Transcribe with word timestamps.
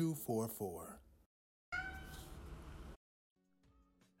244. 0.00 0.98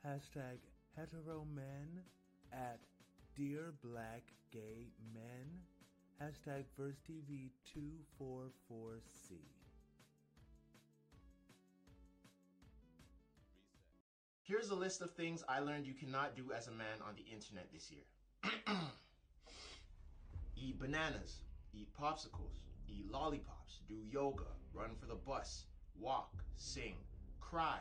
Hashtag 0.06 0.58
hetero 0.94 1.46
men 1.54 2.02
at 2.52 2.80
Dear 3.34 3.72
Black 3.82 4.24
Gay 4.52 4.88
Men. 5.14 5.48
Hashtag 6.20 6.64
First 6.76 6.98
TV 7.08 7.48
244C. 7.74 9.38
Here's 14.42 14.68
a 14.68 14.74
list 14.74 15.00
of 15.00 15.14
things 15.14 15.42
I 15.48 15.60
learned 15.60 15.86
you 15.86 15.94
cannot 15.94 16.36
do 16.36 16.52
as 16.54 16.66
a 16.66 16.72
man 16.72 17.00
on 17.08 17.14
the 17.16 17.24
internet 17.32 17.68
this 17.72 17.90
year. 17.90 18.04
eat 20.56 20.78
bananas, 20.78 21.36
eat 21.72 21.88
popsicles, 21.98 22.60
eat 22.94 23.10
lollipops, 23.10 23.80
do 23.88 23.94
yoga, 24.10 24.44
run 24.74 24.90
for 24.98 25.06
the 25.06 25.14
bus, 25.14 25.64
walk, 26.00 26.32
sing, 26.56 26.94
cry, 27.40 27.78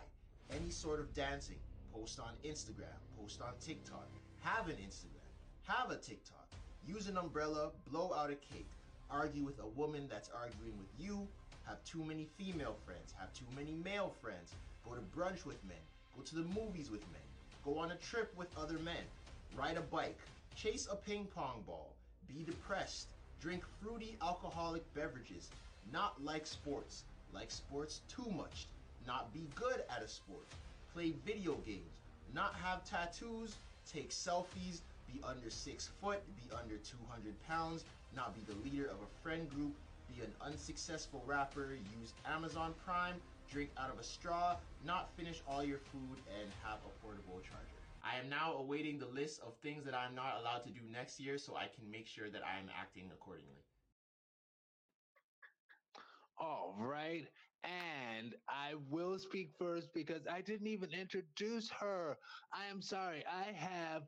any 0.55 0.69
sort 0.69 0.99
of 0.99 1.13
dancing, 1.13 1.59
post 1.93 2.19
on 2.19 2.33
Instagram, 2.45 2.97
post 3.19 3.41
on 3.41 3.53
TikTok, 3.59 4.07
have 4.41 4.67
an 4.67 4.75
Instagram, 4.75 5.29
have 5.63 5.91
a 5.91 5.97
TikTok, 5.97 6.47
use 6.87 7.07
an 7.07 7.17
umbrella, 7.17 7.71
blow 7.91 8.13
out 8.13 8.31
a 8.31 8.35
cake, 8.35 8.69
argue 9.09 9.43
with 9.43 9.59
a 9.59 9.67
woman 9.67 10.07
that's 10.09 10.29
arguing 10.29 10.77
with 10.77 10.89
you, 10.97 11.27
have 11.65 11.83
too 11.83 12.03
many 12.03 12.27
female 12.37 12.75
friends, 12.85 13.13
have 13.19 13.33
too 13.33 13.45
many 13.55 13.73
male 13.83 14.13
friends, 14.21 14.53
go 14.87 14.95
to 14.95 15.01
brunch 15.01 15.45
with 15.45 15.63
men, 15.65 15.77
go 16.15 16.23
to 16.23 16.35
the 16.35 16.59
movies 16.59 16.89
with 16.89 17.01
men, 17.11 17.21
go 17.63 17.77
on 17.77 17.91
a 17.91 17.95
trip 17.95 18.33
with 18.35 18.47
other 18.57 18.79
men, 18.79 19.03
ride 19.55 19.77
a 19.77 19.81
bike, 19.81 20.17
chase 20.55 20.87
a 20.91 20.95
ping 20.95 21.27
pong 21.35 21.63
ball, 21.65 21.93
be 22.27 22.43
depressed, 22.43 23.07
drink 23.41 23.63
fruity 23.81 24.17
alcoholic 24.21 24.83
beverages, 24.93 25.49
not 25.93 26.21
like 26.23 26.45
sports, 26.45 27.03
like 27.33 27.49
sports 27.51 28.01
too 28.09 28.29
much, 28.35 28.67
not 29.07 29.33
be 29.33 29.47
good 29.55 29.83
at 29.89 30.03
a 30.03 30.07
sport, 30.07 30.45
play 30.93 31.13
video 31.25 31.55
games, 31.65 32.01
not 32.33 32.53
have 32.55 32.83
tattoos, 32.83 33.55
take 33.91 34.09
selfies, 34.09 34.81
be 35.11 35.19
under 35.23 35.49
six 35.49 35.89
foot, 36.01 36.21
be 36.35 36.53
under 36.53 36.75
200 36.75 37.33
pounds, 37.47 37.85
not 38.15 38.35
be 38.35 38.41
the 38.51 38.69
leader 38.69 38.87
of 38.89 38.97
a 38.97 39.23
friend 39.23 39.49
group, 39.49 39.73
be 40.13 40.21
an 40.21 40.31
unsuccessful 40.41 41.23
rapper, 41.25 41.77
use 41.99 42.13
Amazon 42.25 42.73
Prime, 42.85 43.15
drink 43.51 43.69
out 43.77 43.89
of 43.91 43.99
a 43.99 44.03
straw, 44.03 44.55
not 44.85 45.09
finish 45.17 45.41
all 45.47 45.63
your 45.63 45.79
food, 45.79 46.17
and 46.39 46.51
have 46.63 46.77
a 46.85 47.05
portable 47.05 47.39
charger. 47.41 47.78
I 48.03 48.17
am 48.17 48.29
now 48.29 48.53
awaiting 48.55 48.99
the 48.99 49.07
list 49.07 49.39
of 49.41 49.57
things 49.61 49.85
that 49.85 49.95
I'm 49.95 50.15
not 50.15 50.39
allowed 50.39 50.63
to 50.65 50.71
do 50.71 50.81
next 50.89 51.19
year 51.19 51.37
so 51.37 51.55
I 51.55 51.67
can 51.67 51.89
make 51.89 52.07
sure 52.07 52.29
that 52.29 52.45
I 52.45 52.59
am 52.59 52.69
acting 52.69 53.11
accordingly. 53.13 53.65
All 56.37 56.75
right. 56.79 57.27
And 57.63 58.35
I 58.47 58.75
will 58.89 59.19
speak 59.19 59.51
first 59.59 59.89
because 59.93 60.25
I 60.27 60.41
didn't 60.41 60.67
even 60.67 60.91
introduce 60.93 61.69
her. 61.71 62.17
I 62.53 62.65
am 62.67 62.81
sorry. 62.81 63.23
I 63.27 63.51
have 63.51 64.03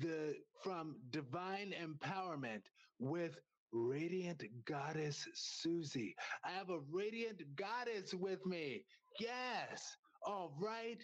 the 0.00 0.34
from 0.62 0.96
Divine 1.10 1.72
Empowerment 1.72 2.62
with 2.98 3.38
Radiant 3.72 4.42
Goddess 4.64 5.24
Suzie. 5.36 6.14
I 6.44 6.50
have 6.50 6.70
a 6.70 6.80
Radiant 6.80 7.42
Goddess 7.54 8.12
with 8.12 8.44
me. 8.44 8.84
Yes. 9.20 9.96
All 10.26 10.52
right. 10.60 10.98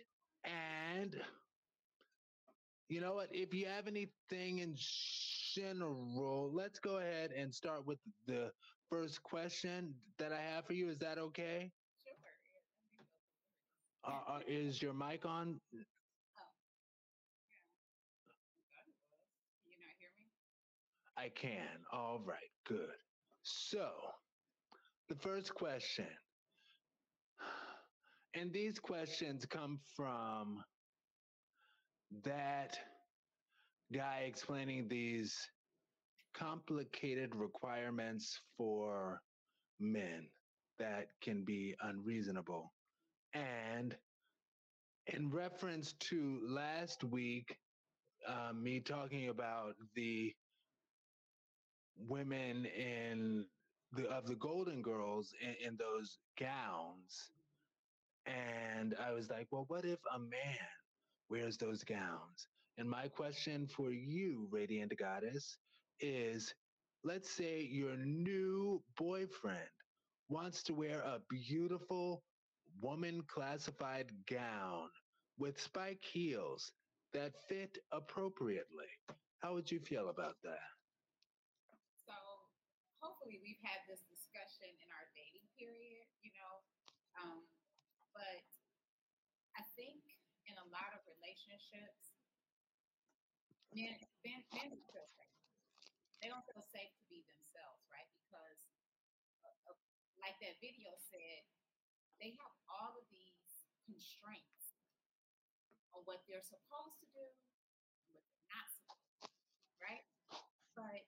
And 0.44 1.14
you 2.88 3.00
know 3.00 3.14
what? 3.14 3.28
If 3.32 3.52
you 3.54 3.66
have 3.66 3.86
anything 3.88 4.58
in 4.58 4.74
general, 5.54 6.50
let's 6.52 6.78
go 6.78 6.98
ahead 6.98 7.32
and 7.32 7.52
start 7.54 7.86
with 7.86 7.98
the 8.26 8.50
first 8.90 9.22
question 9.22 9.94
that 10.18 10.32
I 10.32 10.40
have 10.40 10.66
for 10.66 10.72
you. 10.74 10.88
Is 10.88 10.98
that 10.98 11.18
okay? 11.18 11.72
Sure. 14.04 14.12
Uh, 14.14 14.34
uh, 14.36 14.40
is 14.46 14.80
your 14.82 14.94
mic 14.94 15.24
on? 15.26 15.60
Oh. 15.74 15.76
Yeah. 15.76 15.82
I 18.06 18.62
thought 18.70 18.86
it 18.86 18.94
was. 18.94 19.26
Can 19.62 19.72
you 19.72 19.78
not 19.78 19.94
hear 19.98 20.10
me? 20.18 20.26
I 21.16 21.28
can. 21.30 21.84
All 21.92 22.20
right, 22.24 22.50
good. 22.66 22.96
So, 23.42 23.90
the 25.08 25.16
first 25.16 25.54
question, 25.54 26.06
and 28.34 28.52
these 28.52 28.78
questions 28.78 29.44
come 29.46 29.78
from 29.96 30.62
that 32.24 32.78
guy 33.92 34.24
explaining 34.26 34.88
these 34.88 35.36
complicated 36.34 37.34
requirements 37.34 38.40
for 38.56 39.20
men 39.80 40.28
that 40.78 41.08
can 41.22 41.44
be 41.44 41.74
unreasonable. 41.82 42.72
And 43.34 43.96
in 45.06 45.30
reference 45.30 45.94
to 46.10 46.40
last 46.46 47.04
week, 47.04 47.56
uh, 48.28 48.52
me 48.52 48.80
talking 48.80 49.28
about 49.28 49.74
the 49.94 50.34
women 51.96 52.66
in 52.66 53.46
the 53.92 54.08
of 54.08 54.26
the 54.26 54.34
Golden 54.34 54.82
Girls 54.82 55.32
in, 55.40 55.68
in 55.68 55.76
those 55.76 56.18
gowns, 56.38 57.30
and 58.26 58.94
I 59.00 59.12
was 59.12 59.30
like, 59.30 59.46
well, 59.50 59.64
what 59.68 59.84
if 59.84 60.00
a 60.14 60.18
man 60.18 60.58
wears 61.30 61.56
those 61.56 61.84
gowns? 61.84 62.48
And 62.78 62.88
my 62.88 63.08
question 63.08 63.66
for 63.66 63.90
you, 63.90 64.48
Radiant 64.50 64.92
Goddess, 64.98 65.56
is 66.00 66.54
let's 67.04 67.30
say 67.30 67.62
your 67.62 67.96
new 67.96 68.82
boyfriend 68.96 69.70
wants 70.28 70.62
to 70.64 70.74
wear 70.74 71.00
a 71.00 71.20
beautiful 71.30 72.22
woman 72.80 73.22
classified 73.28 74.10
gown 74.28 74.88
with 75.38 75.60
spike 75.60 76.02
heels 76.02 76.72
that 77.14 77.32
fit 77.48 77.78
appropriately. 77.92 78.90
How 79.40 79.54
would 79.54 79.70
you 79.70 79.80
feel 79.80 80.08
about 80.10 80.36
that? 80.44 80.66
So 82.04 82.12
hopefully 83.00 83.40
we've 83.40 83.62
had 83.62 83.80
this 83.88 84.04
discussion 84.10 84.68
in 84.82 84.88
our 84.92 85.06
dating 85.16 85.46
period, 85.56 86.04
you 86.20 86.32
know. 86.36 86.54
Um, 87.16 87.46
but 88.12 88.44
I 89.56 89.62
think 89.78 90.02
in 90.44 90.56
a 90.58 90.66
lot 90.72 90.92
of 90.94 91.02
relationships, 91.46 92.10
men, 93.70 93.94
men, 94.26 94.42
men 94.50 94.66
don't 94.74 94.86
feel 94.90 95.06
safe. 95.14 95.38
They 96.18 96.26
don't 96.26 96.42
feel 96.50 96.64
safe 96.74 96.90
to 96.90 97.04
be 97.06 97.22
themselves, 97.22 97.86
right? 97.86 98.10
Because, 98.18 98.58
uh, 99.46 99.70
uh, 99.70 99.78
like 100.18 100.34
that 100.42 100.58
video 100.58 100.90
said, 100.98 101.46
they 102.18 102.34
have 102.42 102.50
all 102.66 102.98
of 102.98 103.06
these 103.14 103.62
constraints 103.86 104.74
on 105.94 106.02
what 106.02 106.26
they're 106.26 106.42
supposed 106.42 106.98
to 106.98 107.06
do 107.14 107.26
and 108.02 108.10
what 108.10 108.26
they're 108.26 108.50
not 108.50 108.66
supposed 108.66 109.06
to 109.06 109.30
do, 109.30 109.30
right? 109.78 110.02
But 110.74 111.06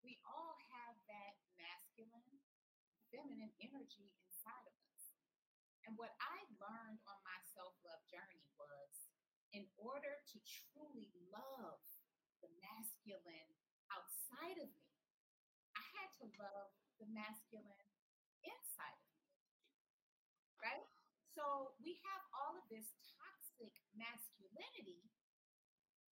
we 0.00 0.16
all 0.24 0.56
have 0.72 0.96
that 1.12 1.36
masculine, 1.60 2.40
feminine 3.12 3.52
energy 3.60 4.08
inside 4.24 4.64
of 4.64 4.76
us. 4.88 5.02
And 5.84 5.98
what 6.00 6.16
I 6.22 6.48
learned 6.56 7.02
on 7.04 7.18
my 7.26 7.38
self 7.52 7.76
love 7.84 8.00
journey 8.08 8.45
in 9.56 9.64
order 9.80 10.20
to 10.28 10.36
truly 10.44 11.08
love 11.32 11.80
the 12.44 12.52
masculine 12.60 13.50
outside 13.88 14.60
of 14.60 14.68
me, 14.68 14.92
I 15.72 15.84
had 15.96 16.12
to 16.20 16.28
love 16.36 16.68
the 17.00 17.08
masculine 17.08 17.88
inside 18.44 19.00
of 19.00 19.08
me. 19.16 19.24
Right? 20.60 20.84
So 21.32 21.72
we 21.80 21.96
have 22.04 22.22
all 22.36 22.60
of 22.60 22.68
this 22.68 22.92
toxic 23.16 23.72
masculinity 23.96 25.08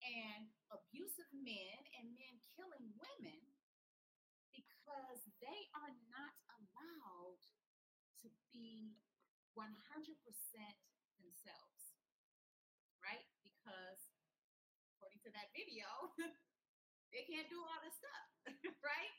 and 0.07 0.51
abusive 0.71 1.31
men 1.35 1.79
and 1.99 2.15
men 2.15 2.35
killing 2.55 2.95
women 2.95 3.43
because 4.55 5.23
they 5.43 5.61
are 5.79 5.95
not 6.11 6.35
allowed 6.47 7.43
to 8.23 8.31
be 8.55 8.95
100% 9.59 9.75
themselves, 11.19 11.83
right? 13.05 13.29
Because 13.45 14.01
according 14.97 15.12
to 15.23 15.31
that 15.31 15.55
video, 15.55 15.87
they 17.15 17.23
can't 17.27 17.47
do 17.47 17.63
all 17.63 17.81
this 17.83 17.95
stuff, 17.95 18.27
right? 18.83 19.15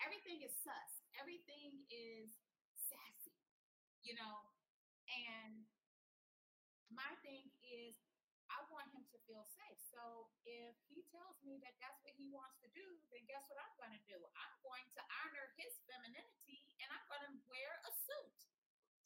Everything 0.00 0.40
is 0.46 0.54
sus, 0.62 0.92
everything 1.18 1.84
is 1.90 2.30
sassy, 2.78 3.36
you 4.06 4.14
know? 4.14 4.46
And 5.10 5.66
my 6.94 7.10
thing 7.26 7.50
is, 7.66 7.98
I 8.50 8.66
want 8.74 8.90
him 8.90 9.06
to 9.14 9.18
feel 9.30 9.46
safe. 9.54 9.78
So 9.94 10.30
if 10.42 10.74
he 10.90 11.06
tells 11.14 11.38
me 11.46 11.62
that 11.62 11.78
that's 11.78 12.02
what 12.02 12.14
he 12.18 12.26
wants 12.34 12.58
to 12.66 12.68
do, 12.74 12.86
then 13.14 13.22
guess 13.30 13.46
what 13.46 13.62
I'm 13.62 13.74
going 13.78 13.94
to 13.94 14.04
do? 14.10 14.18
I'm 14.34 14.54
going 14.66 14.86
to 14.98 15.02
honor 15.22 15.54
his 15.54 15.70
femininity 15.86 16.58
and 16.82 16.90
I'm 16.90 17.06
going 17.06 17.22
to 17.30 17.34
wear 17.46 17.70
a 17.86 17.92
suit 17.94 18.38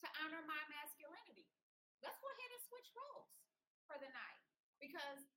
to 0.00 0.08
honor 0.24 0.40
my 0.48 0.60
masculinity. 0.72 1.44
Let's 2.00 2.16
go 2.20 2.28
ahead 2.28 2.50
and 2.56 2.62
switch 2.64 2.88
roles 2.96 3.28
for 3.84 4.00
the 4.00 4.08
night 4.12 4.40
because 4.80 5.28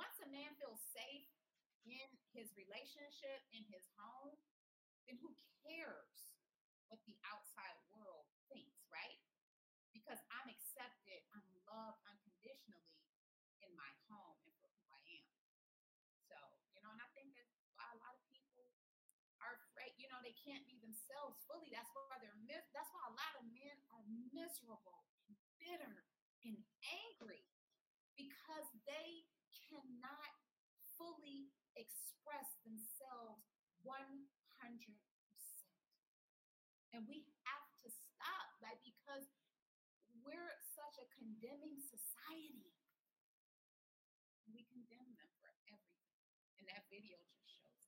once 0.00 0.16
a 0.24 0.28
man 0.32 0.48
feels 0.56 0.80
safe 0.96 1.28
in 1.84 2.08
his 2.32 2.48
relationship, 2.56 3.44
in 3.52 3.68
his 3.68 3.84
home, 4.00 4.40
then 5.04 5.20
who 5.20 5.28
cares 5.68 6.32
what 6.88 7.04
the 7.04 7.20
outside 7.28 7.76
world 7.92 8.24
thinks, 8.48 8.80
right? 8.88 9.20
Because 9.92 10.16
I'm 10.32 10.48
accepted, 10.48 11.20
I'm 11.36 11.44
loved 11.68 12.00
unconditionally 12.08 12.96
in 13.60 13.70
my 13.76 13.92
home 14.08 14.40
and 14.48 14.56
for 14.64 14.72
who 14.72 14.88
I 14.88 15.00
am. 15.20 15.28
So, 16.32 16.36
you 16.72 16.80
know, 16.80 16.96
and 16.96 17.02
I 17.04 17.08
think 17.12 17.36
that's 17.36 17.52
why 17.76 17.84
a 17.92 18.00
lot 18.00 18.16
of 18.16 18.24
people 18.32 18.72
are 19.44 19.60
afraid, 19.68 19.92
you 20.00 20.08
know, 20.08 20.20
they 20.24 20.36
can't 20.40 20.64
be 20.64 20.80
themselves 20.80 21.36
fully. 21.44 21.68
That's 21.68 21.92
why 21.92 22.16
they're 22.24 22.40
mis- 22.48 22.72
that's 22.72 22.88
why 22.96 23.04
a 23.04 23.14
lot 23.16 23.32
of 23.36 23.44
men 23.52 23.76
are 23.92 24.04
miserable 24.32 25.04
and 25.28 25.36
bitter 25.60 26.08
and 26.48 26.56
angry 26.88 27.44
because 28.16 28.68
they 28.88 29.28
cannot 29.70 30.34
fully 30.98 31.48
express 31.78 32.58
themselves 32.66 33.46
100%. 33.86 34.98
And 36.92 37.06
we 37.06 37.22
have 37.46 37.66
to 37.82 37.88
stop 37.88 38.46
like 38.62 38.82
because 38.82 39.30
we're 40.22 40.54
such 40.74 40.98
a 41.00 41.06
condemning 41.14 41.78
society. 41.80 42.74
We 44.52 44.66
condemn 44.68 45.08
them 45.16 45.30
for 45.40 45.48
everything. 45.48 46.10
And 46.58 46.66
that 46.68 46.84
video 46.90 47.16
just 47.24 47.46
shows 47.48 47.86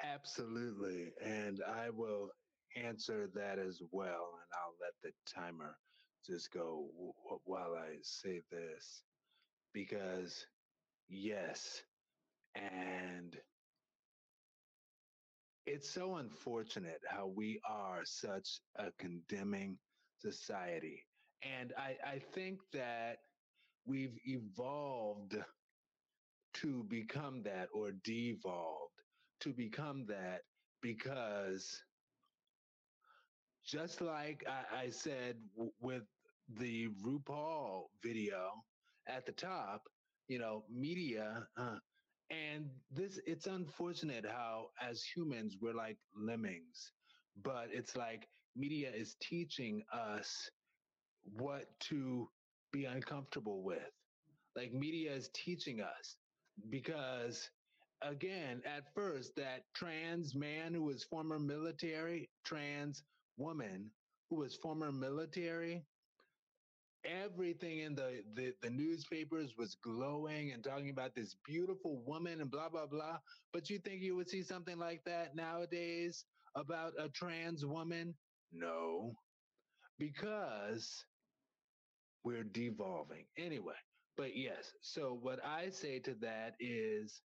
that. 0.00 0.08
Absolutely. 0.14 1.12
And 1.24 1.60
I 1.66 1.90
will 1.90 2.30
answer 2.76 3.28
that 3.34 3.58
as 3.58 3.80
well. 3.90 4.38
And 4.40 4.50
I'll 4.54 4.76
let 4.80 4.94
the 5.02 5.12
timer 5.26 5.76
just 6.26 6.52
go 6.52 6.88
while 7.44 7.74
I 7.76 7.96
say 8.02 8.42
this. 8.50 9.02
Because, 9.72 10.46
yes, 11.08 11.82
and 12.54 13.36
it's 15.66 15.90
so 15.90 16.16
unfortunate 16.16 17.00
how 17.08 17.26
we 17.26 17.60
are 17.68 18.00
such 18.04 18.60
a 18.76 18.90
condemning 18.98 19.78
society. 20.18 21.04
And 21.42 21.72
I, 21.78 21.96
I 22.06 22.18
think 22.34 22.58
that 22.72 23.18
we've 23.86 24.18
evolved 24.24 25.36
to 26.54 26.84
become 26.84 27.42
that 27.44 27.68
or 27.72 27.92
devolved 28.04 28.92
to 29.40 29.52
become 29.52 30.06
that 30.06 30.42
because 30.82 31.82
just 33.70 34.02
like 34.02 34.44
I, 34.48 34.84
I 34.86 34.90
said 34.90 35.36
w- 35.56 35.72
with 35.80 36.04
the 36.58 36.88
RuPaul 37.04 37.86
video 38.02 38.52
at 39.08 39.26
the 39.26 39.32
top, 39.32 39.82
you 40.28 40.38
know, 40.38 40.64
media, 40.70 41.46
uh, 41.58 41.78
and 42.30 42.70
this, 42.90 43.20
it's 43.26 43.46
unfortunate 43.46 44.26
how 44.26 44.68
as 44.80 45.02
humans 45.04 45.56
we're 45.60 45.74
like 45.74 45.98
lemmings, 46.16 46.92
but 47.42 47.68
it's 47.72 47.96
like 47.96 48.28
media 48.56 48.90
is 48.94 49.16
teaching 49.20 49.82
us 49.92 50.50
what 51.24 51.66
to 51.80 52.28
be 52.72 52.84
uncomfortable 52.86 53.62
with. 53.64 53.90
Like 54.56 54.72
media 54.72 55.12
is 55.14 55.30
teaching 55.34 55.80
us 55.80 56.16
because 56.70 57.50
again, 58.02 58.62
at 58.66 58.94
first, 58.94 59.36
that 59.36 59.62
trans 59.74 60.34
man 60.34 60.74
who 60.74 60.82
was 60.84 61.04
former 61.04 61.38
military, 61.38 62.30
trans 62.44 63.04
woman 63.40 63.92
who 64.30 64.36
was 64.38 64.56
former 64.56 64.92
military, 64.92 65.86
everything 67.04 67.80
in 67.80 67.94
the, 67.94 68.22
the, 68.34 68.52
the 68.62 68.70
newspapers 68.70 69.54
was 69.58 69.76
glowing 69.82 70.52
and 70.52 70.62
talking 70.64 70.90
about 70.90 71.14
this 71.14 71.36
beautiful 71.46 72.02
woman 72.06 72.40
and 72.40 72.50
blah, 72.50 72.68
blah, 72.68 72.86
blah. 72.86 73.18
But 73.52 73.70
you 73.70 73.78
think 73.78 74.02
you 74.02 74.16
would 74.16 74.28
see 74.30 74.42
something 74.42 74.78
like 74.78 75.02
that 75.06 75.34
nowadays 75.36 76.26
about 76.56 76.92
a 76.98 77.08
trans 77.08 77.66
woman? 77.66 78.14
No, 78.52 79.14
because 79.98 81.04
we're 82.24 82.44
devolving. 82.44 83.26
Anyway, 83.38 83.74
but 84.16 84.36
yes, 84.36 84.72
so 84.82 85.18
what 85.20 85.44
I 85.44 85.70
say 85.70 86.00
to 86.00 86.14
that 86.20 86.54
is 86.60 87.22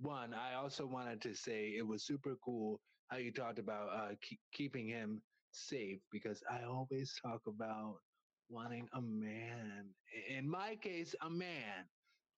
one, 0.00 0.34
I 0.34 0.54
also 0.54 0.86
wanted 0.86 1.22
to 1.22 1.34
say 1.34 1.74
it 1.76 1.86
was 1.86 2.06
super 2.06 2.36
cool 2.44 2.80
how 3.08 3.16
you 3.18 3.32
talked 3.32 3.58
about 3.58 3.88
uh, 3.94 4.14
keep, 4.22 4.40
keeping 4.52 4.88
him 4.88 5.22
safe 5.52 6.00
because 6.10 6.42
I 6.50 6.64
always 6.64 7.14
talk 7.24 7.42
about 7.46 7.96
wanting 8.48 8.88
a 8.94 9.00
man, 9.00 9.86
in 10.28 10.48
my 10.48 10.76
case, 10.76 11.14
a 11.22 11.30
man, 11.30 11.86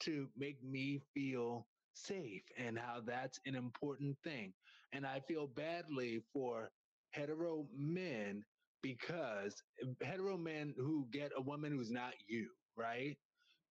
to 0.00 0.28
make 0.36 0.62
me 0.62 1.00
feel 1.14 1.66
safe 1.94 2.42
and 2.58 2.78
how 2.78 3.00
that's 3.04 3.40
an 3.46 3.54
important 3.54 4.16
thing. 4.22 4.52
And 4.92 5.06
I 5.06 5.20
feel 5.20 5.46
badly 5.46 6.22
for 6.32 6.70
hetero 7.10 7.66
men 7.76 8.44
because 8.82 9.62
hetero 10.02 10.36
men 10.36 10.74
who 10.76 11.06
get 11.10 11.32
a 11.36 11.40
woman 11.40 11.72
who's 11.72 11.90
not 11.90 12.12
you, 12.28 12.48
right? 12.76 13.16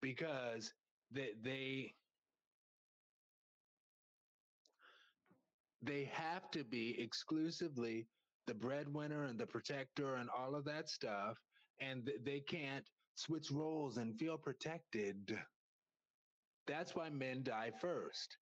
Because 0.02 0.74
they, 1.12 1.32
they 1.44 1.94
they 5.86 6.06
have 6.06 6.52
to 6.52 6.64
be 6.66 7.00
exclusively 7.02 8.08
the 8.48 8.54
breadwinner 8.56 9.26
and 9.26 9.40
the 9.40 9.48
protector 9.48 10.16
and 10.16 10.30
all 10.30 10.56
of 10.56 10.66
that 10.66 10.90
stuff 10.90 11.38
and 11.82 12.06
th- 12.06 12.20
they 12.24 12.40
can't 12.42 12.86
switch 13.16 13.52
roles 13.52 13.98
and 13.98 14.20
feel 14.20 14.38
protected. 14.38 15.40
That's 16.68 16.96
why 16.96 17.10
men 17.10 17.44
die 17.44 17.72
first 17.82 18.38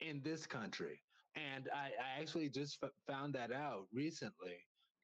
in 0.00 0.22
this 0.22 0.46
country. 0.46 1.02
And 1.36 1.68
i, 1.74 1.90
I 2.02 2.20
actually 2.20 2.50
just 2.50 2.78
f- 2.82 2.90
found 3.06 3.34
that 3.34 3.52
out 3.52 3.86
recently 3.92 4.56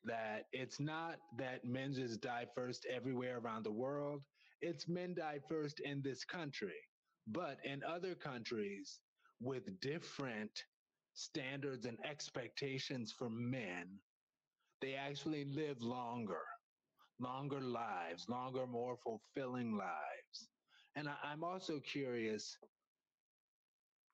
that 0.04 0.46
it's 0.52 0.80
not 0.80 1.18
that 1.38 1.64
men 1.64 1.92
just 1.94 2.20
die 2.20 2.46
first 2.54 2.86
everywhere 2.86 3.38
around 3.38 3.64
the 3.64 3.72
world. 3.72 4.22
It's 4.60 4.88
men 4.88 5.14
die 5.14 5.40
first 5.48 5.80
in 5.80 6.02
this 6.02 6.24
country. 6.24 6.80
But 7.26 7.58
in 7.64 7.82
other 7.84 8.14
countries 8.14 9.00
with 9.40 9.80
different 9.80 10.64
standards 11.14 11.86
and 11.86 11.98
expectations 12.04 13.12
for 13.16 13.30
men, 13.30 13.86
they 14.80 14.94
actually 14.94 15.44
live 15.46 15.80
longer, 15.80 16.42
longer 17.20 17.60
lives, 17.60 18.28
longer, 18.28 18.66
more 18.66 18.96
fulfilling 18.96 19.76
lives. 19.76 20.48
And 20.96 21.08
I, 21.08 21.14
I'm 21.24 21.44
also 21.44 21.80
curious 21.80 22.56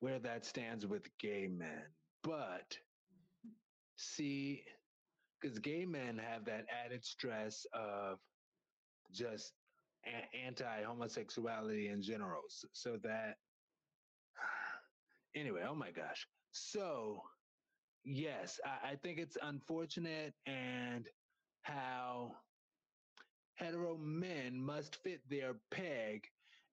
where 0.01 0.19
that 0.21 0.45
stands 0.45 0.87
with 0.87 1.07
gay 1.19 1.47
men. 1.49 1.85
But 2.23 2.77
see, 3.97 4.63
because 5.41 5.59
gay 5.59 5.85
men 5.85 6.19
have 6.19 6.45
that 6.47 6.67
added 6.85 7.05
stress 7.05 7.67
of 7.75 8.19
just 9.13 9.53
a- 10.07 10.37
anti 10.37 10.83
homosexuality 10.85 11.89
in 11.89 12.03
general. 12.03 12.43
So 12.73 12.99
that, 13.03 13.37
anyway, 15.37 15.63
oh 15.69 15.75
my 15.75 15.91
gosh. 15.91 16.27
So, 16.53 17.23
yes, 18.05 18.61
I, 18.65 18.91
I 18.93 18.97
think 18.97 19.19
it's 19.19 19.37
unfortunate 19.43 20.35
and 20.47 21.09
how 21.63 22.33
hetero 23.57 23.97
men 23.99 24.61
must 24.61 24.97
fit 25.03 25.21
their 25.29 25.55
peg 25.71 26.25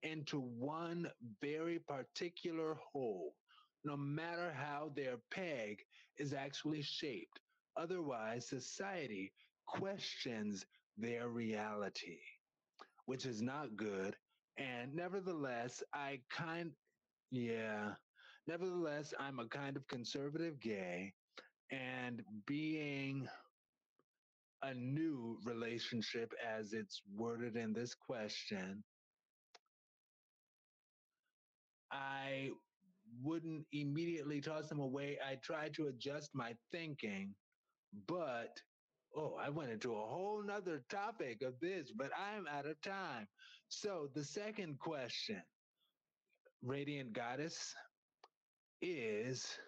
into 0.03 0.39
one 0.39 1.09
very 1.41 1.79
particular 1.79 2.75
hole, 2.91 3.35
no 3.83 3.97
matter 3.97 4.51
how 4.53 4.91
their 4.95 5.17
peg 5.31 5.83
is 6.17 6.33
actually 6.33 6.81
shaped. 6.81 7.39
Otherwise, 7.75 8.47
society 8.47 9.33
questions 9.67 10.65
their 10.97 11.29
reality, 11.29 12.19
which 13.05 13.25
is 13.25 13.41
not 13.41 13.75
good. 13.75 14.15
And 14.57 14.95
nevertheless, 14.95 15.83
I 15.93 16.21
kind, 16.29 16.71
yeah, 17.31 17.93
Nevertheless, 18.47 19.13
I'm 19.19 19.39
a 19.39 19.47
kind 19.49 19.75
of 19.75 19.87
conservative 19.87 20.59
gay, 20.61 21.13
and 21.71 22.23
being 22.45 23.27
a 24.63 24.73
new 24.73 25.37
relationship, 25.43 26.33
as 26.45 26.73
it's 26.73 27.01
worded 27.13 27.57
in 27.57 27.73
this 27.73 27.93
question, 27.93 28.83
I 31.91 32.51
wouldn't 33.21 33.65
immediately 33.73 34.41
toss 34.41 34.69
them 34.69 34.79
away. 34.79 35.19
I 35.25 35.35
try 35.35 35.69
to 35.69 35.87
adjust 35.87 36.31
my 36.33 36.53
thinking, 36.71 37.35
but 38.07 38.61
oh, 39.15 39.35
I 39.35 39.49
went 39.49 39.71
into 39.71 39.93
a 39.93 40.07
whole 40.07 40.41
nother 40.43 40.83
topic 40.89 41.41
of 41.41 41.59
this, 41.59 41.91
but 41.91 42.11
I'm 42.17 42.47
out 42.47 42.65
of 42.65 42.81
time. 42.81 43.27
So 43.69 44.09
the 44.15 44.23
second 44.23 44.79
question, 44.79 45.41
Radiant 46.61 47.13
Goddess, 47.13 47.73
is 48.81 49.59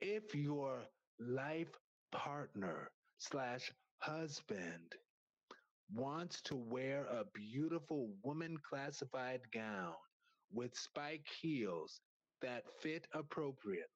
if 0.00 0.34
your 0.34 0.82
life 1.18 1.72
partner 2.12 2.90
slash 3.18 3.72
husband 4.00 4.92
wants 5.94 6.40
to 6.42 6.56
wear 6.56 7.04
a 7.06 7.24
beautiful 7.34 8.10
woman 8.24 8.56
classified 8.68 9.40
gown 9.52 9.94
with 10.52 10.76
spike 10.76 11.26
heels 11.40 12.00
that 12.42 12.64
fit 12.80 13.06
appropriately, 13.14 13.86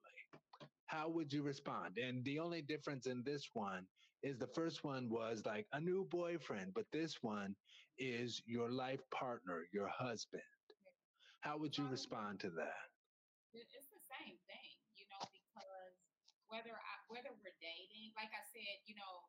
how 0.87 1.09
would 1.09 1.33
you 1.33 1.43
respond? 1.43 1.99
And 1.99 2.25
the 2.25 2.39
only 2.39 2.63
difference 2.63 3.07
in 3.07 3.23
this 3.25 3.49
one 3.55 3.87
is 4.23 4.39
the 4.39 4.49
first 4.49 4.85
one 4.85 5.09
was 5.11 5.43
like 5.47 5.67
a 5.73 5.81
new 5.81 6.07
boyfriend, 6.11 6.73
but 6.75 6.87
this 6.93 7.17
one 7.23 7.55
is 7.99 8.43
your 8.47 8.71
life 8.71 9.01
partner, 9.13 9.65
your 9.73 9.89
husband. 9.89 10.43
How 11.41 11.59
would 11.59 11.77
you 11.77 11.85
um, 11.85 11.91
respond 11.91 12.41
to 12.41 12.51
that? 12.51 12.86
It's 13.57 13.89
the 13.89 14.05
same 14.13 14.37
thing, 14.45 14.73
you 15.01 15.09
know, 15.09 15.23
because 15.33 15.97
whether 16.53 16.77
I, 16.77 16.95
whether 17.09 17.33
we're 17.41 17.57
dating, 17.57 18.13
like 18.13 18.29
I 18.37 18.45
said, 18.53 18.85
you 18.85 18.93
know, 19.01 19.25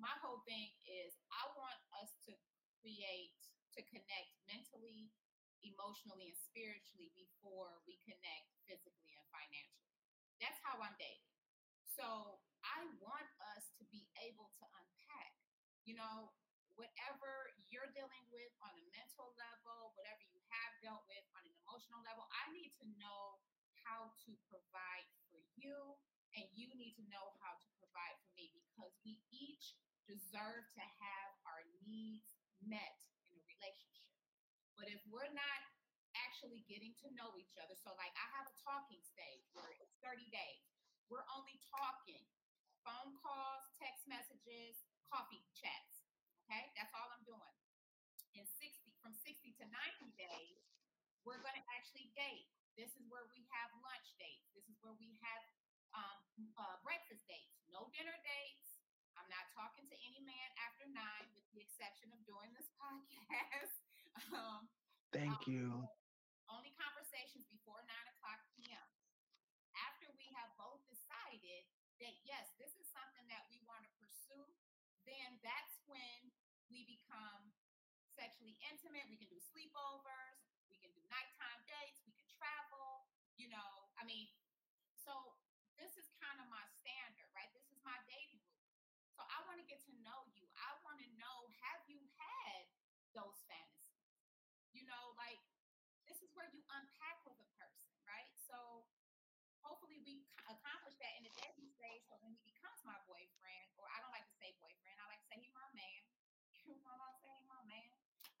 my 0.00 0.12
whole 0.24 0.40
thing 0.48 0.72
is 0.88 1.12
I 1.28 1.44
want 1.52 1.76
us 2.00 2.08
to 2.24 2.32
create 2.80 3.36
to 3.76 3.84
connect 3.92 4.32
mentally, 4.48 5.12
emotionally, 5.60 6.32
and 6.32 6.40
spiritually 6.40 7.12
before 7.12 7.84
we 7.84 8.00
connect 8.00 8.48
physically 8.64 9.12
and 9.12 9.26
financially. 9.28 9.92
That's 10.40 10.56
how 10.64 10.80
I'm 10.80 10.96
dating. 10.96 11.28
So 11.84 12.40
I 12.64 12.88
want 12.96 13.28
us 13.52 13.68
to 13.76 13.84
be 13.92 14.08
able 14.24 14.48
to 14.56 14.64
unpack, 14.72 15.36
you 15.84 16.00
know, 16.00 16.32
whatever 16.80 17.52
you're 17.68 17.92
dealing 17.92 18.24
with 18.32 18.48
on 18.64 18.72
a 18.72 18.84
mental 18.96 19.36
level, 19.36 19.92
whatever 20.00 20.24
you 20.32 20.40
have 20.48 20.72
dealt 20.80 21.04
with 21.12 21.24
on 21.36 21.44
an 21.44 21.52
emotional 21.60 22.00
level, 22.08 22.24
I 22.32 22.48
need 22.56 22.72
to 22.80 22.88
know 22.96 23.36
how 23.90 24.14
to 24.22 24.30
provide 24.46 25.10
for 25.26 25.42
you, 25.58 25.74
and 26.38 26.46
you 26.54 26.70
need 26.78 26.94
to 26.94 27.02
know 27.10 27.34
how 27.42 27.58
to 27.58 27.68
provide 27.82 28.14
for 28.22 28.30
me 28.38 28.54
because 28.54 28.94
we 29.02 29.18
each 29.34 29.74
deserve 30.06 30.62
to 30.78 30.84
have 31.02 31.30
our 31.50 31.66
needs 31.82 32.30
met 32.62 33.02
in 33.26 33.34
a 33.34 33.46
relationship. 33.58 34.14
But 34.78 34.86
if 34.94 35.02
we're 35.10 35.34
not 35.34 35.60
actually 36.14 36.62
getting 36.70 36.94
to 37.02 37.10
know 37.18 37.34
each 37.34 37.58
other, 37.58 37.74
so 37.74 37.90
like 37.98 38.14
I 38.14 38.26
have 38.38 38.46
a 38.46 38.54
talking 38.62 39.02
stage 39.02 39.50
where 39.58 39.74
it's 39.82 39.98
30 40.06 40.22
days, 40.30 40.70
we're 41.10 41.26
only 41.34 41.58
talking 41.66 42.22
phone 42.86 43.18
calls, 43.18 43.66
text 43.82 44.06
messages, 44.06 44.78
coffee 45.10 45.42
chats. 45.58 46.06
Okay, 46.46 46.70
that's 46.78 46.94
all 46.94 47.10
I'm 47.10 47.26
doing. 47.26 47.54
In 48.38 48.46
60, 48.46 48.94
from 49.02 49.14
60 49.18 49.58
to 49.58 49.64
90 49.66 50.14
days, 50.14 50.62
we're 51.26 51.42
going 51.42 51.58
to 51.58 51.66
actually 51.74 52.14
date. 52.14 52.59
This 52.80 52.96
is 52.96 53.04
where 53.12 53.28
we 53.28 53.44
have 53.52 53.68
lunch 53.84 54.08
dates. 54.16 54.48
This 54.56 54.64
is 54.64 54.80
where 54.80 54.96
we 54.96 55.12
have 55.20 55.44
um, 55.92 56.16
uh, 56.56 56.80
breakfast 56.80 57.28
dates. 57.28 57.60
No 57.68 57.92
dinner 57.92 58.16
dates. 58.24 58.80
I'm 59.20 59.28
not 59.28 59.52
talking 59.52 59.84
to 59.84 59.96
any 60.08 60.24
man 60.24 60.48
after 60.56 60.88
nine, 60.88 61.28
with 61.36 61.44
the 61.52 61.60
exception 61.60 62.08
of 62.08 62.24
doing 62.24 62.48
this 62.56 62.72
podcast. 62.80 63.76
um, 64.32 64.64
Thank 65.12 65.44
um, 65.44 65.52
you. 65.52 65.66
Only 66.48 66.72
conversations 66.80 67.44
before 67.52 67.84
nine 67.84 68.08
o'clock 68.16 68.40
p.m. 68.56 68.88
After 69.76 70.08
we 70.16 70.32
have 70.40 70.48
both 70.56 70.80
decided 70.88 71.68
that 72.00 72.16
yes, 72.24 72.48
this 72.56 72.72
is 72.80 72.88
something 72.96 73.28
that 73.28 73.44
we 73.52 73.60
want 73.68 73.84
to 73.84 73.92
pursue, 74.00 74.48
then 75.04 75.36
that's 75.44 75.76
when 75.84 76.32
we 76.72 76.88
become 76.88 77.44
sexually 78.16 78.56
intimate. 78.72 79.04
We 79.12 79.20
can 79.20 79.28
do 79.28 79.36
sleepovers, 79.52 80.40
we 80.72 80.80
can 80.80 80.96
do 80.96 81.04
nighttime 81.12 81.60
dates, 81.68 82.00
we 82.08 82.16
can 82.16 82.20
travel, 82.40 83.08
you 83.39 83.39
know. 83.50 83.90
I 83.98 84.06
mean, 84.06 84.30
so 84.94 85.12
this 85.76 85.92
is 85.98 86.06
kind 86.22 86.38
of 86.38 86.46
my 86.48 86.62
standard, 86.80 87.28
right? 87.34 87.50
This 87.52 87.66
is 87.68 87.78
my 87.82 87.98
dating 88.06 88.40
route. 88.46 88.70
So 89.18 89.26
I 89.26 89.44
want 89.44 89.60
to 89.60 89.66
get 89.68 89.82
to 89.90 89.92
know 90.00 90.24
you. 90.32 90.46
I 90.56 90.72
want 90.86 91.02
to 91.02 91.08
know 91.20 91.50
have 91.66 91.82
you 91.90 92.00
had 92.16 92.64
those 93.12 93.36
fantasies? 93.50 94.08
You 94.72 94.86
know, 94.86 95.12
like 95.18 95.42
this 96.06 96.22
is 96.22 96.30
where 96.32 96.48
you 96.54 96.62
unpack 96.72 97.20
with 97.26 97.36
a 97.36 97.48
person, 97.58 97.90
right? 98.06 98.30
So 98.38 98.86
hopefully 99.66 100.00
we 100.06 100.24
accomplish 100.48 100.96
that 101.02 101.12
in 101.20 101.26
the 101.26 101.34
dating 101.36 101.68
stage. 101.74 102.06
So 102.08 102.16
when 102.22 102.32
he 102.32 102.42
becomes 102.46 102.80
my 102.86 102.96
boyfriend, 103.04 103.66
or 103.76 103.84
I 103.90 104.00
don't 104.00 104.14
like 104.14 104.26
to 104.26 104.36
say 104.40 104.56
boyfriend, 104.62 104.96
I 105.00 105.06
like 105.10 105.20
to 105.20 105.28
say 105.28 105.38
he's 105.42 105.54
my 105.54 105.68
man. 105.74 106.02
You 106.70 106.76
know 106.84 106.92
what 106.92 107.08
I'm 107.08 107.18
saying, 107.24 107.44
my 107.48 107.62
man. 107.66 107.90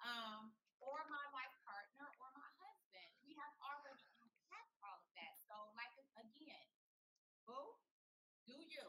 Um, 0.04 0.42
or 0.84 1.00
my 1.08 1.24
life 1.32 1.56
partner, 1.64 2.04
or 2.20 2.28
my 2.36 2.48
husband. 2.60 3.10
We 3.24 3.32
have 3.40 3.52
already 3.64 4.04
unpacked 4.20 4.76
all 4.84 5.00
of 5.00 5.08
that. 5.16 5.40
So, 5.48 5.56
like 5.72 5.92
again, 6.20 6.68
boo, 7.48 7.80
do 8.44 8.56
you? 8.60 8.86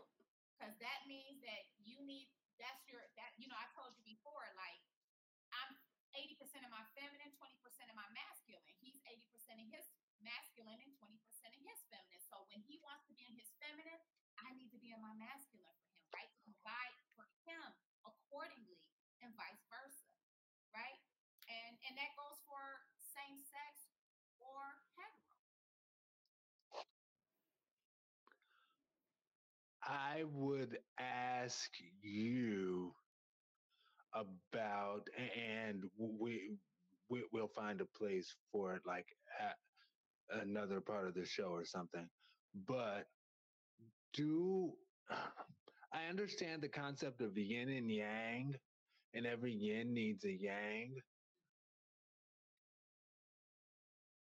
Because 0.56 0.76
that 0.84 1.00
means 1.12 1.44
that 1.44 1.68
you 1.84 2.00
need. 2.08 2.32
That's 2.56 2.88
your 2.88 3.04
that 3.20 3.36
you 3.36 3.52
know. 3.52 3.60
I 3.60 3.68
told 3.76 3.92
you 4.00 4.04
before, 4.08 4.48
like 4.56 4.80
I'm 5.52 5.76
80% 6.16 6.64
of 6.64 6.72
my 6.72 6.84
feminine, 6.96 7.32
20% 7.36 7.92
of 7.92 7.96
my 8.00 8.08
masculine. 8.16 8.64
He's 8.80 9.00
80% 9.04 9.60
of 9.60 9.68
his 9.72 9.86
masculine 10.24 10.80
and 10.80 10.94
20% 10.96 11.12
of 11.56 11.62
his 11.68 11.80
feminine. 11.92 12.24
So 12.24 12.48
when 12.48 12.64
he 12.64 12.80
wants 12.84 13.04
to 13.10 13.14
be 13.16 13.28
in 13.28 13.36
his 13.36 13.52
feminine, 13.60 14.00
I 14.40 14.54
need 14.56 14.72
to 14.72 14.80
be 14.80 14.92
in 14.96 15.02
my 15.04 15.12
masculine 15.18 15.76
for 15.84 15.92
him, 15.92 16.08
right? 16.16 16.30
To 16.32 16.40
provide 16.48 16.96
for 17.18 17.28
him 17.44 17.64
accordingly 18.08 18.80
and 19.20 19.34
vice 19.36 19.64
versa, 19.68 20.12
right? 20.72 21.00
And 21.50 21.76
and 21.88 21.94
that 22.00 22.16
goes 22.16 22.40
for 22.48 22.88
same 23.00 23.42
sex 23.44 23.92
or 24.40 24.62
hetero. 24.96 25.36
I 30.12 30.24
would 30.34 30.78
ask 31.00 31.70
you 32.02 32.92
about 34.14 35.08
and 35.38 35.84
we, 35.98 36.58
we 37.10 37.24
will 37.32 37.48
find 37.48 37.80
a 37.80 37.86
place 37.98 38.36
for 38.52 38.76
it 38.76 38.82
like 38.86 39.06
another 40.42 40.82
part 40.82 41.08
of 41.08 41.14
the 41.14 41.26
show 41.26 41.50
or 41.50 41.64
something. 41.64 42.08
But 42.68 43.06
do 44.14 44.74
I 45.94 46.10
understand 46.10 46.62
the 46.62 46.70
concept 46.70 47.22
of 47.22 47.38
yin 47.38 47.70
and 47.70 47.90
yang, 47.90 48.56
and 49.14 49.26
every 49.26 49.54
yin 49.54 49.94
needs 49.94 50.26
a 50.26 50.32
yang? 50.32 50.96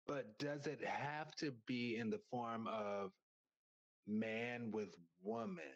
But 0.07 0.37
does 0.39 0.67
it 0.67 0.83
have 0.85 1.35
to 1.37 1.51
be 1.67 1.97
in 1.97 2.09
the 2.09 2.19
form 2.31 2.67
of 2.67 3.11
man 4.07 4.71
with 4.71 4.89
woman, 5.23 5.73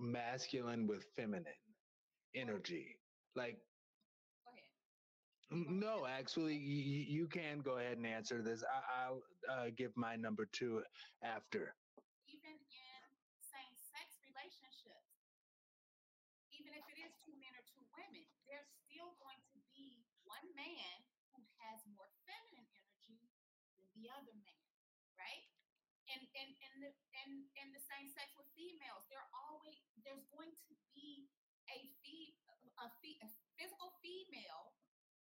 masculine 0.00 0.86
with 0.86 1.04
feminine 1.16 1.60
energy? 2.34 2.96
Like, 3.36 3.58
no, 5.50 6.04
actually, 6.04 6.56
you, 6.60 7.04
you 7.08 7.26
can 7.26 7.60
go 7.64 7.78
ahead 7.80 7.96
and 7.96 8.06
answer 8.06 8.42
this. 8.44 8.60
I, 8.68 9.08
will 9.08 9.24
uh, 9.48 9.72
give 9.76 9.96
my 9.96 10.14
number 10.16 10.44
two 10.52 10.84
after. 11.24 11.72
Even 12.28 12.52
in 12.52 13.00
same 13.40 13.72
sex 13.80 14.20
relationships, 14.28 15.08
even 16.52 16.76
if 16.76 16.84
it 16.92 17.00
is 17.00 17.16
two 17.24 17.32
men 17.40 17.52
or 17.56 17.64
two 17.64 17.80
women, 17.96 18.28
there's 18.44 18.68
still 18.84 19.16
going 19.24 19.40
to 19.56 19.58
be 19.72 20.04
one 20.28 20.44
man 20.52 21.00
who 21.32 21.40
has 21.64 21.80
more 21.96 22.12
feminine 22.28 22.68
energy 22.76 23.16
than 23.80 23.88
the 23.96 24.12
other 24.12 24.36
man, 24.36 24.60
right? 25.16 25.48
And 26.12 26.28
and 26.36 26.50
and 26.60 26.92
the 27.28 27.36
and 27.36 27.44
and 27.60 27.68
the 27.76 27.84
same 27.84 28.08
sex 28.08 28.32
with 28.40 28.48
females, 28.56 29.04
there 29.12 29.24
always 29.36 29.76
there's 30.00 30.24
going 30.32 30.48
to 30.48 30.72
be 30.96 31.28
a 31.68 31.78
fee 32.00 32.32
a, 32.80 32.88
fee, 33.02 33.18
a 33.20 33.28
physical 33.58 33.92
female 34.00 34.72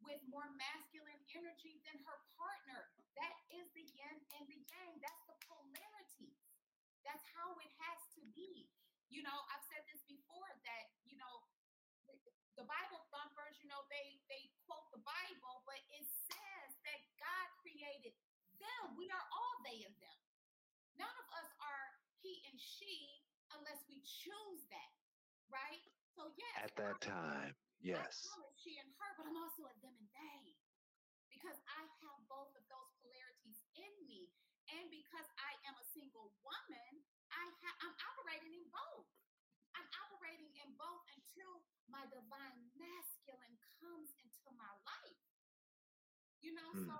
with 0.02 0.20
more 0.28 0.46
masculine 0.60 1.22
energy 1.32 1.80
than 1.86 1.96
her 2.04 2.18
partner. 2.36 2.90
That 3.16 3.32
is 3.48 3.64
the 3.72 3.86
yin 3.86 4.16
and 4.36 4.44
the 4.50 4.60
yang. 4.60 4.92
That's 5.00 5.24
the 5.24 5.38
polarities. 5.48 6.36
That's 7.06 7.24
how 7.32 7.56
it 7.62 7.72
has 7.80 8.00
to 8.18 8.22
be. 8.36 8.68
You 9.08 9.22
know, 9.22 9.38
I've 9.54 9.64
said 9.70 9.86
this 9.86 10.02
before 10.10 10.50
that, 10.66 10.84
you 11.06 11.16
know, 11.16 11.34
the 12.58 12.66
Bible 12.66 13.06
thumpers, 13.12 13.56
you 13.62 13.68
know, 13.70 13.84
they 13.88 14.18
they 14.26 14.50
quote 14.66 14.88
the 14.90 15.00
Bible, 15.06 15.62
but 15.68 15.78
it 15.92 16.04
says 16.26 16.70
that 16.82 17.00
God 17.20 17.46
created 17.62 18.16
them. 18.58 18.96
We 18.98 19.06
are 19.12 19.26
all 19.30 19.54
they 19.62 19.84
and 19.86 19.96
them. 20.02 20.20
None 20.96 21.16
of 21.20 21.28
us 21.36 21.48
are 21.60 21.85
he 22.56 22.64
she 22.64 22.96
unless 23.52 23.84
we 23.84 24.00
choose 24.00 24.64
that, 24.72 24.92
right? 25.52 25.84
So 26.16 26.32
yes. 26.40 26.56
At 26.64 26.72
that 26.80 26.96
time. 27.04 27.52
Yes. 27.84 28.24
She 28.56 28.80
and 28.80 28.88
her, 28.96 29.12
but 29.20 29.28
I'm 29.28 29.36
also 29.36 29.68
a 29.68 29.74
them 29.84 29.92
and 29.92 30.08
they. 30.16 30.56
Because 31.28 31.60
I 31.68 31.84
have 31.84 32.20
both 32.32 32.56
of 32.56 32.64
those 32.72 32.90
polarities 33.04 33.60
in 33.76 33.92
me. 34.08 34.32
And 34.72 34.88
because 34.88 35.28
I 35.38 35.52
am 35.68 35.76
a 35.78 35.86
single 35.94 36.32
woman, 36.42 36.92
I 37.30 37.44
ha- 37.62 37.78
I'm 37.86 37.94
operating 38.16 38.56
in 38.56 38.66
both. 38.72 39.06
I'm 39.76 39.86
operating 40.08 40.50
in 40.58 40.72
both 40.80 41.04
until 41.12 41.62
my 41.86 42.02
divine 42.08 42.72
masculine 42.74 43.60
comes 43.78 44.10
into 44.18 44.50
my 44.56 44.72
life. 44.82 45.22
You 46.40 46.56
know, 46.56 46.70
hmm. 46.72 46.88
so 46.88 46.96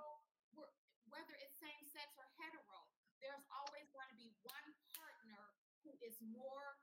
whether 1.09 1.33
it's 1.41 1.57
same 1.59 1.83
sex 1.91 2.15
or 2.15 2.27
hetero, 2.39 2.87
there's 3.19 3.43
always 3.51 3.89
going 3.91 4.07
to 4.11 4.17
be 4.19 4.29
one 4.45 4.67
partner 4.93 5.43
who 5.87 5.95
is 6.03 6.19
more 6.19 6.75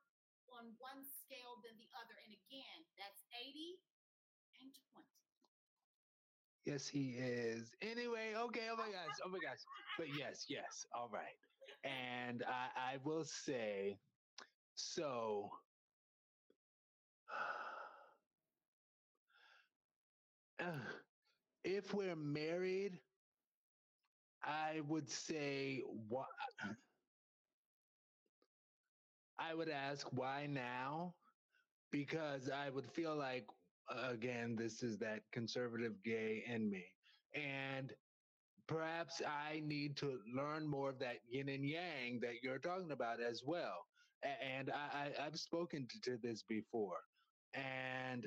on 0.49 0.73
one 0.80 1.04
scale 1.04 1.61
than 1.61 1.76
the 1.76 1.90
other. 2.00 2.16
And 2.25 2.32
again, 2.32 2.80
that's 2.96 3.20
80 3.37 3.76
and 4.61 4.73
20. 4.92 5.08
Yes, 6.64 6.88
he 6.88 7.11
is. 7.18 7.73
Anyway, 7.82 8.32
okay. 8.37 8.68
Oh 8.73 8.76
my 8.76 8.90
gosh. 8.90 9.16
Oh 9.25 9.28
my 9.28 9.38
gosh. 9.38 9.58
But 9.99 10.08
yes, 10.16 10.46
yes. 10.49 10.87
All 10.94 11.11
right. 11.12 11.37
And 11.84 12.42
I, 12.49 12.94
I 12.94 12.96
will 13.04 13.25
say, 13.25 13.99
so 14.75 15.50
uh, 20.61 20.64
if 21.64 21.94
we're 21.94 22.16
married, 22.16 23.00
I 24.44 24.80
would 24.87 25.11
say 25.11 25.82
what 26.08 26.28
I 29.50 29.54
would 29.54 29.68
ask 29.68 30.06
why 30.12 30.46
now 30.46 31.14
because 31.90 32.50
I 32.50 32.70
would 32.70 32.90
feel 32.90 33.16
like 33.16 33.46
again 34.10 34.56
this 34.56 34.82
is 34.82 34.98
that 34.98 35.20
conservative 35.32 35.92
gay 36.04 36.44
in 36.48 36.70
me 36.70 36.84
and 37.34 37.92
perhaps 38.66 39.20
I 39.26 39.60
need 39.64 39.96
to 39.98 40.20
learn 40.34 40.66
more 40.66 40.90
of 40.90 40.98
that 41.00 41.18
yin 41.28 41.48
and 41.48 41.64
yang 41.64 42.20
that 42.20 42.42
you're 42.42 42.58
talking 42.58 42.92
about 42.92 43.20
as 43.20 43.42
well. 43.44 43.86
And 44.22 44.70
I, 44.70 45.12
I, 45.18 45.22
have 45.22 45.38
spoken 45.38 45.86
to, 45.90 46.00
to 46.10 46.18
this 46.22 46.42
before. 46.48 46.96
And 47.52 48.24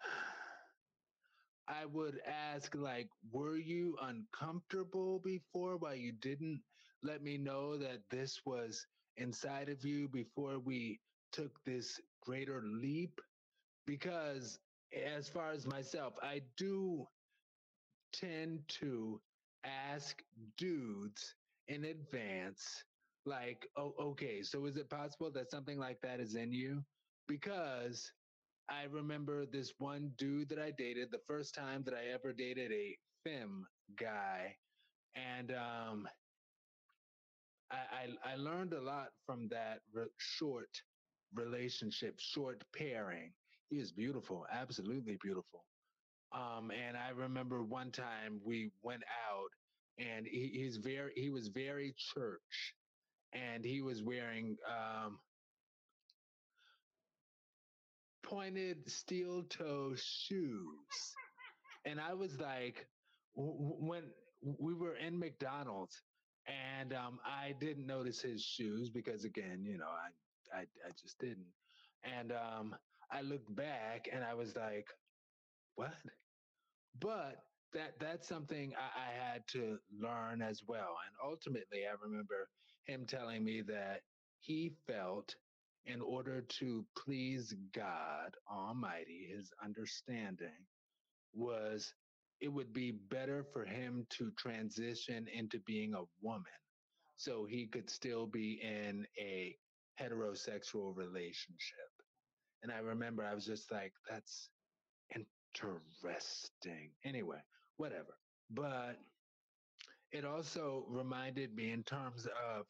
I 1.68 1.86
would 1.86 2.18
ask, 2.26 2.74
like, 2.74 3.08
were 3.30 3.56
you 3.56 3.96
uncomfortable 4.02 5.20
before 5.24 5.76
why 5.76 5.94
you 5.94 6.12
didn't 6.12 6.60
let 7.02 7.22
me 7.22 7.38
know 7.38 7.76
that 7.78 8.00
this 8.10 8.40
was 8.44 8.86
inside 9.16 9.68
of 9.68 9.84
you 9.84 10.08
before 10.08 10.58
we 10.58 11.00
took 11.32 11.62
this 11.64 12.00
greater 12.22 12.62
leap? 12.64 13.20
Because 13.86 14.58
as 14.92 15.28
far 15.28 15.50
as 15.52 15.66
myself, 15.66 16.14
I 16.22 16.42
do 16.56 17.06
tend 18.12 18.60
to 18.68 19.20
ask 19.64 20.22
dudes 20.56 21.34
in 21.68 21.84
advance, 21.84 22.84
like, 23.26 23.66
oh, 23.76 23.94
okay, 24.00 24.42
so 24.42 24.64
is 24.66 24.76
it 24.76 24.90
possible 24.90 25.30
that 25.32 25.50
something 25.50 25.78
like 25.78 26.00
that 26.02 26.20
is 26.20 26.34
in 26.34 26.52
you? 26.52 26.82
Because 27.28 28.10
I 28.68 28.84
remember 28.84 29.46
this 29.46 29.72
one 29.78 30.12
dude 30.16 30.48
that 30.50 30.58
I 30.58 30.72
dated, 30.76 31.10
the 31.10 31.20
first 31.26 31.54
time 31.54 31.82
that 31.84 31.94
I 31.94 32.12
ever 32.14 32.32
dated 32.32 32.72
a 32.72 32.96
fem 33.24 33.66
guy. 33.98 34.56
And 35.14 35.52
um, 35.52 36.08
I, 37.70 38.32
I, 38.32 38.36
learned 38.36 38.72
a 38.72 38.80
lot 38.80 39.08
from 39.26 39.48
that 39.48 39.80
re- 39.92 40.06
short 40.18 40.70
relationship, 41.34 42.14
short 42.18 42.64
pairing. 42.76 43.32
He 43.68 43.76
is 43.76 43.92
beautiful, 43.92 44.46
absolutely 44.52 45.16
beautiful. 45.22 45.64
Um, 46.32 46.70
and 46.70 46.96
I 46.96 47.10
remember 47.10 47.62
one 47.62 47.90
time 47.90 48.40
we 48.44 48.70
went 48.82 49.02
out 49.30 49.50
and 49.98 50.26
he, 50.26 50.50
he's 50.54 50.76
very, 50.76 51.12
he 51.14 51.30
was 51.30 51.48
very 51.48 51.94
church 52.14 52.74
and 53.32 53.64
he 53.64 53.82
was 53.82 54.02
wearing, 54.02 54.56
um, 54.68 55.18
pointed 58.22 58.88
steel 58.90 59.44
toe 59.48 59.92
shoes. 59.96 61.14
And 61.84 62.00
I 62.00 62.14
was 62.14 62.38
like, 62.38 62.86
when 63.34 64.02
we 64.42 64.74
were 64.74 64.96
in 64.96 65.18
McDonald's 65.18 66.02
and 66.46 66.92
um, 66.94 67.20
I 67.24 67.52
didn't 67.60 67.86
notice 67.86 68.20
his 68.22 68.42
shoes 68.44 68.90
because 68.90 69.24
again, 69.24 69.64
you 69.64 69.78
know, 69.78 69.88
I, 69.88 70.58
I, 70.60 70.60
I 70.86 70.90
just 71.00 71.18
didn't. 71.18 71.54
And 72.04 72.32
um, 72.32 72.76
I 73.12 73.22
looked 73.22 73.54
back 73.54 74.08
and 74.12 74.24
I 74.24 74.34
was 74.34 74.56
like, 74.56 74.88
what? 75.76 75.94
But 77.00 77.36
that 77.72 77.98
that's 78.00 78.28
something 78.28 78.74
I, 78.76 79.10
I 79.10 79.12
had 79.12 79.48
to 79.48 79.78
learn 79.90 80.42
as 80.42 80.62
well. 80.66 80.96
And 81.06 81.16
ultimately, 81.24 81.86
I 81.86 81.92
remember 82.02 82.48
him 82.84 83.06
telling 83.06 83.44
me 83.44 83.62
that 83.62 84.02
he 84.40 84.70
felt 84.86 85.36
in 85.86 86.00
order 86.02 86.42
to 86.42 86.86
please 86.96 87.54
God 87.72 88.36
Almighty, 88.50 89.28
his 89.34 89.52
understanding 89.64 90.66
was 91.32 91.94
it 92.40 92.48
would 92.48 92.72
be 92.72 92.92
better 92.92 93.44
for 93.52 93.64
him 93.64 94.06
to 94.10 94.30
transition 94.38 95.26
into 95.32 95.58
being 95.60 95.94
a 95.94 96.04
woman 96.22 96.44
so 97.16 97.44
he 97.44 97.66
could 97.66 97.90
still 97.90 98.26
be 98.26 98.60
in 98.62 99.06
a 99.18 99.56
heterosexual 100.00 100.96
relationship. 100.96 101.90
And 102.62 102.72
I 102.72 102.78
remember 102.78 103.24
I 103.24 103.34
was 103.34 103.44
just 103.44 103.70
like, 103.70 103.92
that's 104.08 104.48
interesting. 105.14 106.90
Anyway, 107.04 107.38
whatever. 107.76 108.16
But 108.50 108.98
it 110.12 110.24
also 110.24 110.84
reminded 110.88 111.54
me 111.54 111.72
in 111.72 111.82
terms 111.82 112.26
of 112.26 112.66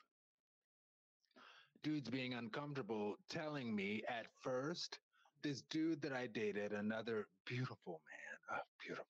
dudes 1.82 2.10
being 2.10 2.34
uncomfortable 2.34 3.16
telling 3.28 3.74
me 3.74 4.02
at 4.08 4.26
first 4.42 4.98
this 5.42 5.62
dude 5.70 6.02
that 6.02 6.12
I 6.12 6.26
dated, 6.26 6.72
another 6.72 7.26
beautiful 7.46 8.00
man, 8.10 8.58
uh, 8.58 8.62
beautiful. 8.86 9.09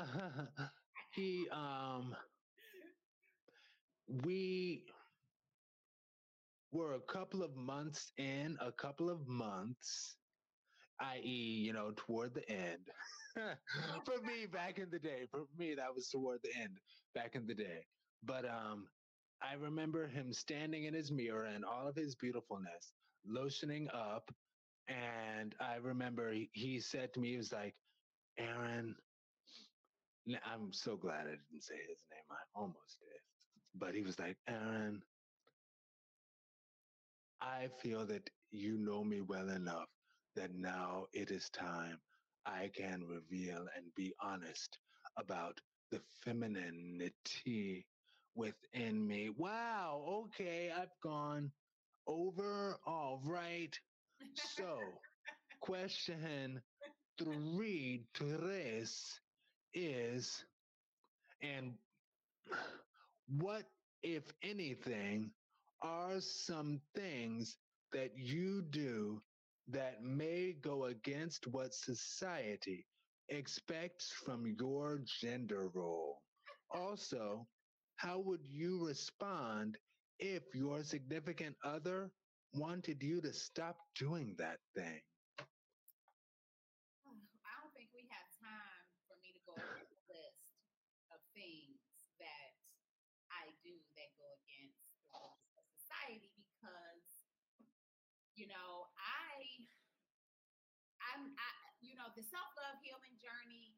He, 1.14 1.48
um, 1.50 2.14
we 4.08 4.84
were 6.72 6.94
a 6.94 7.00
couple 7.00 7.42
of 7.42 7.56
months 7.56 8.12
in, 8.18 8.56
a 8.60 8.72
couple 8.72 9.10
of 9.10 9.26
months, 9.26 10.16
i.e., 11.00 11.62
you 11.66 11.72
know, 11.72 11.92
toward 11.96 12.34
the 12.34 12.48
end. 12.50 12.88
for 14.04 14.22
me, 14.24 14.46
back 14.46 14.78
in 14.78 14.90
the 14.90 14.98
day, 14.98 15.26
for 15.30 15.46
me, 15.58 15.74
that 15.74 15.94
was 15.94 16.08
toward 16.08 16.40
the 16.42 16.50
end, 16.60 16.78
back 17.14 17.34
in 17.34 17.46
the 17.46 17.54
day. 17.54 17.86
But 18.24 18.44
um, 18.46 18.88
I 19.42 19.54
remember 19.54 20.06
him 20.08 20.32
standing 20.32 20.84
in 20.84 20.94
his 20.94 21.10
mirror 21.12 21.44
and 21.44 21.64
all 21.64 21.88
of 21.88 21.96
his 21.96 22.14
beautifulness, 22.16 22.92
lotioning 23.28 23.88
up. 23.94 24.30
And 24.88 25.54
I 25.60 25.76
remember 25.76 26.32
he, 26.32 26.50
he 26.52 26.80
said 26.80 27.14
to 27.14 27.20
me, 27.20 27.32
he 27.32 27.36
was 27.38 27.52
like, 27.52 27.74
Aaron, 28.38 28.96
I'm 30.44 30.72
so 30.72 30.96
glad 30.96 31.26
I 31.26 31.30
didn't 31.36 31.62
say 31.62 31.76
his 31.88 32.04
name. 32.10 32.24
I 32.30 32.58
almost 32.58 32.98
did. 33.00 33.20
But 33.74 33.94
he 33.94 34.02
was 34.02 34.18
like, 34.18 34.36
Aaron, 34.48 35.02
I 37.42 37.68
feel 37.82 38.06
that 38.06 38.30
you 38.50 38.78
know 38.78 39.04
me 39.04 39.20
well 39.20 39.50
enough 39.50 39.88
that 40.36 40.54
now 40.54 41.06
it 41.12 41.30
is 41.30 41.50
time 41.50 42.00
I 42.46 42.68
can 42.74 43.06
reveal 43.06 43.66
and 43.76 43.94
be 43.94 44.14
honest 44.20 44.78
about 45.16 45.60
the 45.90 46.00
femininity 46.24 47.86
within 48.34 49.06
me. 49.06 49.28
Wow, 49.30 50.24
okay, 50.26 50.70
I've 50.70 50.98
gone 51.02 51.52
over. 52.06 52.78
All 52.86 53.20
right. 53.24 53.78
So, 54.34 54.78
question 55.60 56.62
three, 57.18 58.04
tres 58.14 59.20
is, 59.74 60.44
and 61.42 61.74
what, 63.28 63.64
if 64.02 64.24
anything, 64.42 65.30
are 65.82 66.20
some 66.20 66.80
things 66.94 67.56
that 67.92 68.12
you 68.16 68.62
do 68.70 69.22
that 69.68 70.02
may 70.02 70.52
go 70.60 70.84
against 70.86 71.46
what 71.48 71.74
society 71.74 72.86
expects 73.28 74.12
from 74.12 74.54
your 74.58 75.00
gender 75.20 75.68
role? 75.74 76.22
Also, 76.70 77.46
how 77.96 78.18
would 78.18 78.44
you 78.44 78.86
respond 78.86 79.76
if 80.18 80.42
your 80.54 80.82
significant 80.84 81.56
other 81.64 82.10
wanted 82.54 83.02
you 83.02 83.20
to 83.20 83.32
stop 83.32 83.76
doing 83.98 84.34
that 84.38 84.58
thing? 84.74 85.00
I 87.44 87.52
don't 87.62 87.74
think 87.76 87.90
we 87.94 88.06
have 88.10 88.28
time 88.40 88.84
for 89.08 89.16
me 89.22 89.32
to 89.32 89.40
go 89.46 89.52
over 89.56 89.82
the 89.84 90.00
list 90.12 90.56
of 91.12 91.20
things 91.34 91.80
that 92.20 92.52
I 93.30 93.52
do 93.64 93.72
that 93.96 94.10
go 94.18 94.28
against 94.44 94.80
the 94.84 94.92
rules 95.12 95.40
of 95.56 95.64
society 95.70 96.30
because, 96.36 97.04
you 98.40 98.48
know, 98.48 98.88
I, 98.96 99.44
I'm, 101.12 101.36
I, 101.36 101.50
you 101.84 101.92
know, 101.92 102.08
the 102.16 102.24
self 102.24 102.48
love 102.56 102.80
healing 102.80 103.20
journey 103.20 103.76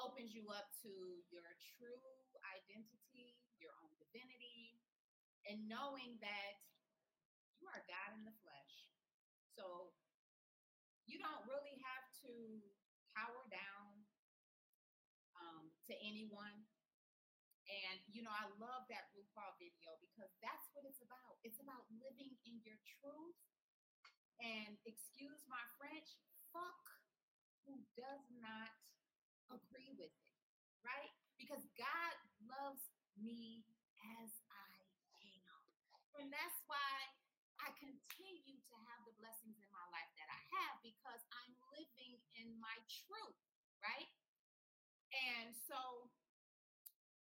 opens 0.00 0.32
you 0.32 0.48
up 0.48 0.72
to 0.80 0.88
your 1.28 1.44
true 1.76 2.00
identity, 2.56 3.36
your 3.60 3.76
own 3.84 3.92
divinity, 4.00 4.80
and 5.44 5.68
knowing 5.68 6.16
that 6.24 6.56
you 7.60 7.68
are 7.68 7.84
God 7.84 8.16
in 8.16 8.24
the 8.24 8.32
flesh. 8.40 8.88
So 9.52 9.92
you 11.04 11.20
don't 11.20 11.44
really 11.44 11.76
have 11.84 12.08
to 12.24 12.32
power 13.12 13.44
down 13.52 14.08
um, 15.36 15.68
to 15.84 15.92
anyone. 16.00 16.64
And, 17.68 18.00
you 18.08 18.24
know, 18.24 18.32
I 18.32 18.48
love 18.56 18.88
that 18.88 19.12
RuPaul 19.12 19.52
video 19.60 20.00
because 20.00 20.32
that's 20.40 20.72
what 20.72 20.88
it's 20.88 21.04
about. 21.04 21.36
It's 21.44 21.60
about 21.60 21.84
living 22.00 22.40
in 22.48 22.56
your 22.64 22.80
truth. 22.88 23.36
And 24.40 24.80
excuse 24.88 25.44
my 25.52 25.60
French, 25.76 26.16
fuck 26.52 26.80
who 27.68 27.76
does 27.92 28.24
not 28.40 28.72
agree 29.52 29.92
with 30.00 30.10
it, 30.10 30.32
right? 30.80 31.12
Because 31.36 31.62
God 31.76 32.14
loves 32.48 32.88
me 33.20 33.68
as 34.16 34.32
I 34.48 34.72
am. 35.28 35.60
And 36.16 36.32
that's 36.32 36.58
why 36.64 37.12
I 37.60 37.68
continue 37.76 38.56
to 38.64 38.74
have 38.88 39.04
the 39.04 39.12
blessings 39.20 39.60
in 39.60 39.70
my 39.70 39.84
life 39.92 40.08
that 40.16 40.28
I 40.32 40.40
have 40.56 40.80
because 40.80 41.20
I'm 41.36 41.52
living 41.76 42.16
in 42.40 42.56
my 42.56 42.76
truth, 42.88 43.36
right? 43.84 44.08
And 45.12 45.52
so 45.52 46.08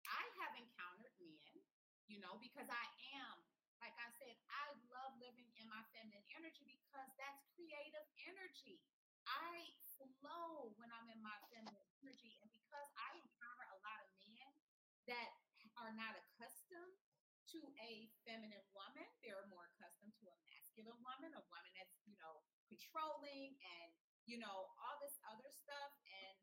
I 0.06 0.22
have 0.38 0.54
encountered 0.54 1.14
men, 1.18 1.58
you 2.06 2.22
know, 2.22 2.38
because 2.38 2.70
I 2.70 2.86
am, 3.18 3.36
like 3.82 3.96
I 3.98 4.08
said, 4.22 4.38
I 4.48 4.70
love 4.94 5.17
living 5.28 5.52
in 5.60 5.68
my 5.68 5.84
feminine 5.92 6.24
energy 6.40 6.64
because 6.64 7.08
that's 7.20 7.44
creative 7.52 8.06
energy. 8.24 8.80
I 9.28 9.76
flow 10.22 10.74
when 10.78 10.90
I'm 10.94 11.08
in 11.10 11.20
my 11.22 11.34
feminine 11.50 11.88
energy. 12.02 12.38
And 12.42 12.50
because 12.54 12.88
I 12.96 13.18
encounter 13.18 13.66
a 13.70 13.78
lot 13.84 13.98
of 14.02 14.08
men 14.24 14.52
that 15.10 15.30
are 15.78 15.94
not 15.94 16.16
accustomed 16.18 16.96
to 17.54 17.60
a 17.80 18.08
feminine 18.28 18.66
woman, 18.76 19.08
they're 19.24 19.48
more 19.48 19.68
accustomed 19.76 20.12
to 20.20 20.26
a 20.28 20.36
masculine 20.44 21.00
woman, 21.00 21.32
a 21.32 21.44
woman 21.48 21.72
that's, 21.78 21.96
you 22.04 22.12
know, 22.20 22.44
controlling 22.68 23.56
and, 23.56 23.88
you 24.28 24.36
know, 24.36 24.68
all 24.84 24.96
this 25.00 25.16
other 25.24 25.48
stuff. 25.48 25.92
And 26.04 26.36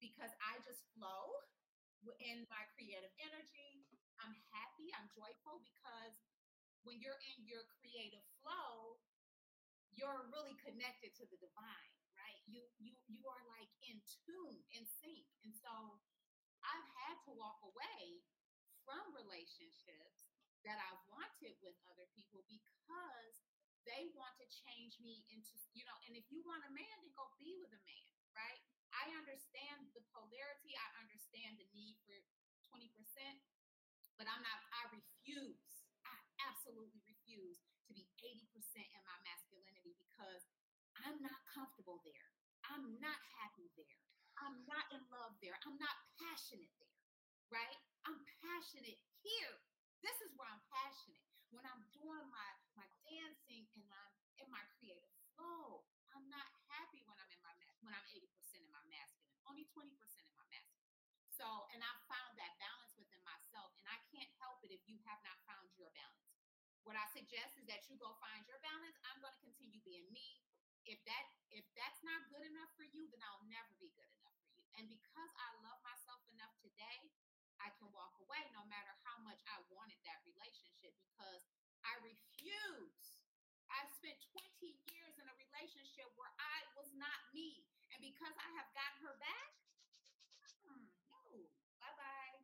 because 0.00 0.32
I 0.40 0.56
just 0.64 0.88
flow 0.96 1.36
in 2.22 2.46
my 2.48 2.64
creative 2.78 3.12
energy, 3.20 3.84
I'm 4.22 4.32
happy, 4.54 4.88
I'm 4.96 5.10
joyful 5.12 5.60
because 5.60 6.16
when 6.86 6.98
you're 7.02 7.20
in 7.34 7.46
your 7.46 7.64
creative 7.78 8.24
flow, 8.42 8.98
you're 9.94 10.30
really 10.30 10.54
connected 10.62 11.14
to 11.18 11.24
the 11.26 11.38
divine 11.42 11.92
right? 12.18 12.42
you 12.50 12.66
you 12.82 12.92
you 13.06 13.22
are 13.30 13.44
like 13.46 13.70
in 13.86 14.02
tune, 14.26 14.58
in 14.74 14.82
sync. 14.98 15.24
And 15.46 15.54
so 15.54 15.70
I've 16.66 16.88
had 17.06 17.16
to 17.30 17.32
walk 17.38 17.62
away 17.62 18.20
from 18.82 19.00
relationships 19.14 20.26
that 20.66 20.80
I've 20.82 21.04
wanted 21.06 21.54
with 21.62 21.76
other 21.86 22.08
people 22.18 22.42
because 22.50 23.36
they 23.86 24.10
want 24.18 24.36
to 24.42 24.46
change 24.50 24.98
me 25.00 25.24
into, 25.32 25.54
you 25.72 25.86
know, 25.86 25.96
and 26.04 26.12
if 26.18 26.26
you 26.28 26.44
want 26.44 26.66
a 26.66 26.72
man, 26.74 26.96
then 27.00 27.12
go 27.14 27.30
be 27.40 27.56
with 27.56 27.72
a 27.72 27.82
man, 27.88 28.12
right? 28.36 28.60
I 28.92 29.12
understand 29.16 29.88
the 29.96 30.04
polarity, 30.12 30.72
I 30.76 30.88
understand 31.00 31.56
the 31.56 31.68
need 31.72 31.96
for 32.04 32.16
20%, 32.74 32.90
but 34.20 34.28
I'm 34.28 34.42
not, 34.44 34.58
I 34.76 34.92
refuse, 34.92 35.88
I 36.04 36.16
absolutely 36.48 37.00
refuse 37.06 37.60
to 37.88 37.92
be 37.96 38.07
80% 38.22 38.44
in 38.82 39.02
my 39.06 39.18
masculinity 39.22 39.94
because 39.98 40.42
I'm 41.06 41.18
not 41.22 41.38
comfortable 41.54 42.02
there. 42.02 42.28
I'm 42.66 42.98
not 42.98 43.18
happy 43.38 43.70
there. 43.78 43.98
I'm 44.38 44.62
not 44.66 44.86
in 44.94 45.02
love 45.10 45.34
there. 45.42 45.58
I'm 45.66 45.78
not 45.78 45.94
passionate 46.18 46.70
there, 46.78 46.98
right? 47.50 47.78
I'm 48.06 48.22
passionate 48.42 48.98
here. 49.22 49.54
This 50.02 50.18
is 50.22 50.30
where 50.38 50.46
I'm 50.46 50.62
passionate. 50.70 51.22
When 51.50 51.64
I'm 51.66 51.82
doing 51.96 52.26
my, 52.30 52.48
my 52.78 52.86
dancing 53.08 53.66
and 53.74 53.88
I'm 53.88 54.12
in 54.38 54.48
my 54.52 54.62
creative 54.78 55.10
flow, 55.34 55.82
I'm 56.14 56.26
not 56.30 56.46
happy 56.70 57.02
when 57.08 57.16
I'm 57.18 57.30
in 57.32 57.40
my 57.42 57.54
when 57.82 57.94
I'm 57.94 58.06
80% 58.10 58.26
in 58.58 58.72
my 58.74 58.82
masculine, 58.90 59.38
only 59.46 59.64
20% 59.70 59.86
in 59.86 60.34
my 60.34 60.46
masculine. 60.50 60.92
So, 61.30 61.46
and 61.70 61.78
I 61.78 61.92
found 62.10 62.34
that 62.34 62.58
balance 62.58 62.90
within 62.98 63.22
myself, 63.22 63.70
and 63.78 63.86
I 63.86 63.98
can't 64.10 64.28
help 64.42 64.58
it 64.66 64.74
if 64.74 64.82
you 64.90 64.98
have 65.06 65.22
not. 65.22 65.38
What 66.86 66.96
I 66.96 67.06
suggest 67.12 67.58
is 67.58 67.66
that 67.70 67.86
you 67.90 67.96
go 67.98 68.14
find 68.22 68.42
your 68.48 68.58
balance. 68.64 68.96
I'm 69.06 69.20
going 69.20 69.34
to 69.34 69.42
continue 69.44 69.80
being 69.84 70.08
me 70.10 70.42
if 70.88 70.98
that 71.04 71.24
if 71.52 71.64
that's 71.76 72.00
not 72.04 72.24
good 72.32 72.44
enough 72.48 72.72
for 72.76 72.84
you, 72.88 73.04
then 73.12 73.20
I'll 73.24 73.44
never 73.48 73.72
be 73.76 73.92
good 73.92 74.08
enough 74.08 74.32
for 74.40 74.48
you. 74.56 74.64
And 74.80 74.88
because 74.88 75.32
I 75.36 75.48
love 75.64 75.80
myself 75.84 76.20
enough 76.32 76.52
today, 76.64 77.12
I 77.60 77.68
can 77.76 77.92
walk 77.92 78.16
away 78.24 78.40
no 78.56 78.64
matter 78.68 78.92
how 79.04 79.20
much 79.24 79.40
I 79.48 79.60
wanted 79.68 80.00
that 80.08 80.20
relationship 80.24 80.96
because 81.04 81.44
I 81.84 81.96
refuse. 82.04 83.12
I 83.68 83.84
spent 84.00 84.16
20 84.32 84.80
years 84.88 85.12
in 85.20 85.28
a 85.28 85.34
relationship 85.36 86.08
where 86.16 86.32
I 86.40 86.64
was 86.76 86.88
not 86.96 87.20
me. 87.36 87.68
And 87.92 88.00
because 88.00 88.32
I 88.40 88.48
have 88.56 88.68
gotten 88.72 89.00
her 89.04 89.16
back, 89.20 89.50
hmm, 90.64 90.88
no, 91.12 91.48
bye 91.80 91.92
bye. 91.96 92.38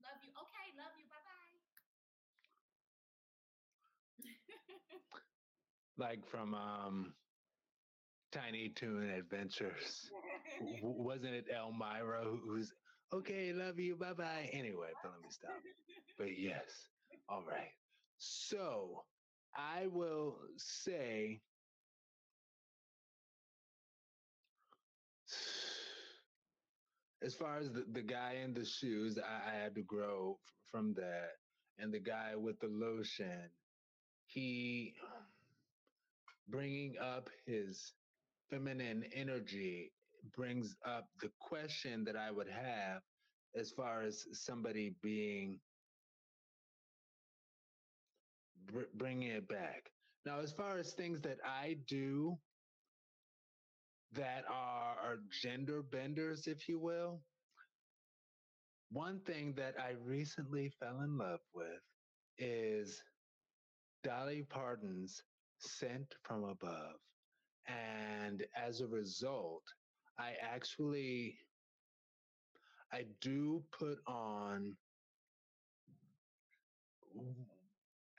Love 0.00 0.18
you. 0.24 0.32
Okay, 0.32 0.66
love 0.80 0.96
you. 0.96 1.06
Bye 1.12 1.22
bye. 1.28 1.54
Like 5.98 6.26
from 6.26 6.54
um 6.54 7.14
Tiny 8.32 8.68
Toon 8.70 9.08
Adventures. 9.10 10.10
wasn't 10.82 11.34
it 11.34 11.46
Elmyra 11.50 12.24
who's 12.44 12.72
okay, 13.12 13.52
love 13.52 13.78
you, 13.78 13.96
bye 13.96 14.12
bye. 14.12 14.50
Anyway, 14.52 14.90
but 15.02 15.12
let 15.12 15.22
me 15.22 15.28
stop. 15.30 15.52
But 16.18 16.38
yes, 16.38 16.88
all 17.28 17.42
right. 17.48 17.72
So 18.18 19.04
I 19.56 19.86
will 19.86 20.38
say 20.56 21.40
as 27.22 27.34
far 27.34 27.58
as 27.58 27.70
the, 27.72 27.84
the 27.92 28.02
guy 28.02 28.36
in 28.44 28.54
the 28.54 28.64
shoes, 28.64 29.18
I, 29.18 29.50
I 29.50 29.54
had 29.54 29.74
to 29.76 29.82
grow 29.82 30.38
f- 30.42 30.54
from 30.70 30.94
that. 30.94 31.32
And 31.78 31.92
the 31.92 32.00
guy 32.00 32.34
with 32.36 32.58
the 32.60 32.68
lotion, 32.68 33.50
he 34.26 34.94
bringing 36.48 36.98
up 36.98 37.28
his 37.46 37.94
feminine 38.50 39.04
energy 39.14 39.92
brings 40.36 40.76
up 40.84 41.04
the 41.20 41.30
question 41.40 42.04
that 42.04 42.16
I 42.16 42.30
would 42.30 42.48
have 42.48 43.02
as 43.56 43.70
far 43.72 44.02
as 44.02 44.26
somebody 44.32 44.96
being 45.02 45.60
br- 48.66 48.90
bringing 48.94 49.30
it 49.30 49.48
back. 49.48 49.90
Now, 50.26 50.40
as 50.40 50.52
far 50.52 50.78
as 50.78 50.92
things 50.94 51.20
that 51.22 51.38
I 51.44 51.76
do 51.86 52.36
that 54.12 54.44
are, 54.50 54.96
are 54.98 55.18
gender 55.42 55.82
benders, 55.82 56.46
if 56.46 56.68
you 56.68 56.78
will, 56.78 57.20
one 58.90 59.20
thing 59.20 59.54
that 59.54 59.74
I 59.78 59.92
recently 59.92 60.70
fell 60.70 61.00
in 61.02 61.18
love 61.18 61.40
with 61.54 61.82
is 62.38 63.02
Dolly 64.02 64.44
Parton's 64.44 65.22
Scent 65.58 66.14
from 66.22 66.44
Above. 66.44 66.96
And 67.66 68.44
as 68.56 68.80
a 68.80 68.86
result, 68.86 69.64
I 70.18 70.32
actually 70.42 71.38
I 72.92 73.04
do 73.20 73.62
put 73.70 73.98
on 74.06 74.74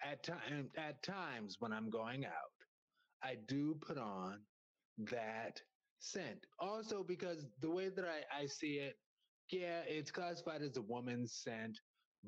at 0.06 0.24
time 0.24 0.70
at 0.78 1.02
times 1.04 1.58
when 1.60 1.74
I'm 1.74 1.90
going 1.90 2.26
out, 2.26 2.54
I 3.24 3.36
do 3.48 3.76
put 3.82 3.98
on 3.98 4.40
that 5.12 5.62
scent. 6.00 6.46
Also 6.60 7.04
because 7.04 7.46
the 7.62 7.70
way 7.70 7.90
that 7.90 8.06
I, 8.06 8.44
I 8.44 8.46
see 8.46 8.76
it, 8.76 8.96
yeah, 9.52 9.82
it's 9.88 10.12
classified 10.12 10.62
as 10.62 10.78
a 10.78 10.82
woman's 10.82 11.34
scent, 11.34 11.78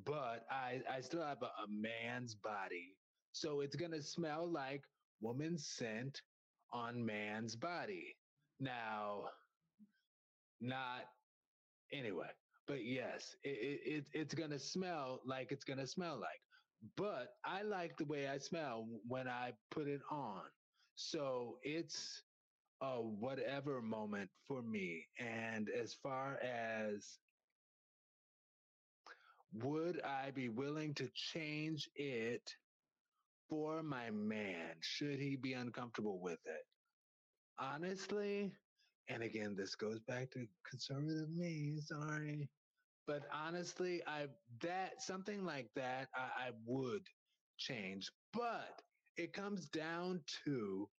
but 0.05 0.45
I, 0.49 0.81
I 0.91 1.01
still 1.01 1.23
have 1.23 1.41
a, 1.43 1.45
a 1.45 1.67
man's 1.69 2.35
body. 2.35 2.95
So 3.33 3.61
it's 3.61 3.75
gonna 3.75 4.01
smell 4.01 4.51
like 4.51 4.81
woman's 5.21 5.67
scent 5.67 6.21
on 6.73 7.05
man's 7.05 7.55
body. 7.55 8.15
Now, 8.59 9.25
not 10.61 11.05
anyway, 11.93 12.29
but 12.67 12.83
yes, 12.85 13.35
it, 13.43 13.81
it, 13.85 14.05
it's 14.13 14.33
going 14.33 14.51
to 14.51 14.59
smell 14.59 15.21
like 15.25 15.51
it's 15.51 15.65
going 15.65 15.79
to 15.79 15.87
smell 15.87 16.15
like. 16.19 16.41
But 16.97 17.29
I 17.45 17.61
like 17.63 17.97
the 17.97 18.05
way 18.05 18.27
I 18.27 18.37
smell 18.39 18.87
when 19.07 19.27
I 19.27 19.53
put 19.71 19.87
it 19.87 20.01
on. 20.11 20.41
So 20.95 21.57
it's 21.63 22.23
a 22.81 22.95
whatever 23.01 23.81
moment 23.81 24.29
for 24.47 24.61
me. 24.63 25.05
And 25.19 25.69
as 25.69 25.93
far 25.93 26.39
as 26.41 27.19
would 29.53 30.01
I 30.01 30.31
be 30.31 30.49
willing 30.49 30.93
to 30.95 31.09
change 31.13 31.89
it 31.95 32.55
for 33.51 33.83
my 33.83 34.09
man 34.11 34.75
should 34.81 35.19
he 35.19 35.35
be 35.37 35.53
uncomfortable 35.53 36.21
with 36.21 36.39
it. 36.45 36.63
Honestly, 37.59 38.51
and 39.09 39.23
again, 39.23 39.55
this 39.55 39.75
goes 39.75 39.99
back 40.01 40.31
to 40.31 40.47
conservative 40.69 41.29
me, 41.29 41.79
sorry. 41.81 42.49
But 43.07 43.23
honestly, 43.33 44.01
I 44.07 44.27
that 44.61 45.01
something 45.01 45.45
like 45.45 45.69
that 45.75 46.09
I, 46.15 46.47
I 46.47 46.51
would 46.65 47.07
change. 47.59 48.11
But 48.33 48.81
it 49.17 49.33
comes 49.33 49.67
down 49.69 50.21
to 50.45 50.89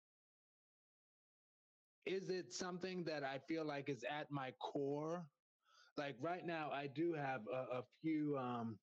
is 2.06 2.30
it 2.30 2.52
something 2.52 3.04
that 3.04 3.24
I 3.24 3.38
feel 3.48 3.64
like 3.64 3.88
is 3.90 4.04
at 4.10 4.30
my 4.30 4.52
core? 4.60 5.26
Like 5.98 6.16
right 6.20 6.46
now, 6.46 6.70
I 6.72 6.88
do 6.88 7.14
have 7.14 7.42
a, 7.52 7.78
a 7.78 7.82
few 8.02 8.38
um, 8.38 8.78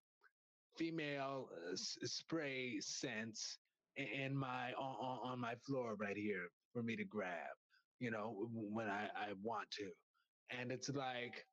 female 0.79 1.49
uh, 1.53 1.75
spray 1.75 2.77
scents 2.79 3.59
in 3.97 4.35
my 4.35 4.73
on, 4.79 5.31
on 5.33 5.41
my 5.41 5.55
floor 5.67 5.95
right 5.99 6.17
here 6.17 6.49
for 6.73 6.83
me 6.83 6.95
to 6.95 7.05
grab 7.05 7.53
you 7.99 8.11
know 8.11 8.49
when 8.53 8.87
i 8.87 9.05
i 9.15 9.33
want 9.43 9.69
to 9.71 9.89
and 10.57 10.71
it's 10.71 10.89
like 10.89 11.45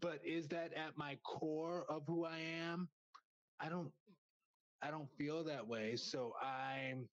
but 0.00 0.20
is 0.24 0.48
that 0.48 0.72
at 0.74 0.96
my 0.96 1.18
core 1.24 1.84
of 1.88 2.02
who 2.06 2.24
I 2.24 2.38
am? 2.38 2.88
I 3.60 3.68
don't 3.68 3.92
I 4.82 4.90
don't 4.90 5.10
feel 5.18 5.44
that 5.44 5.66
way, 5.66 5.96
so 5.96 6.32
I'm 6.42 7.08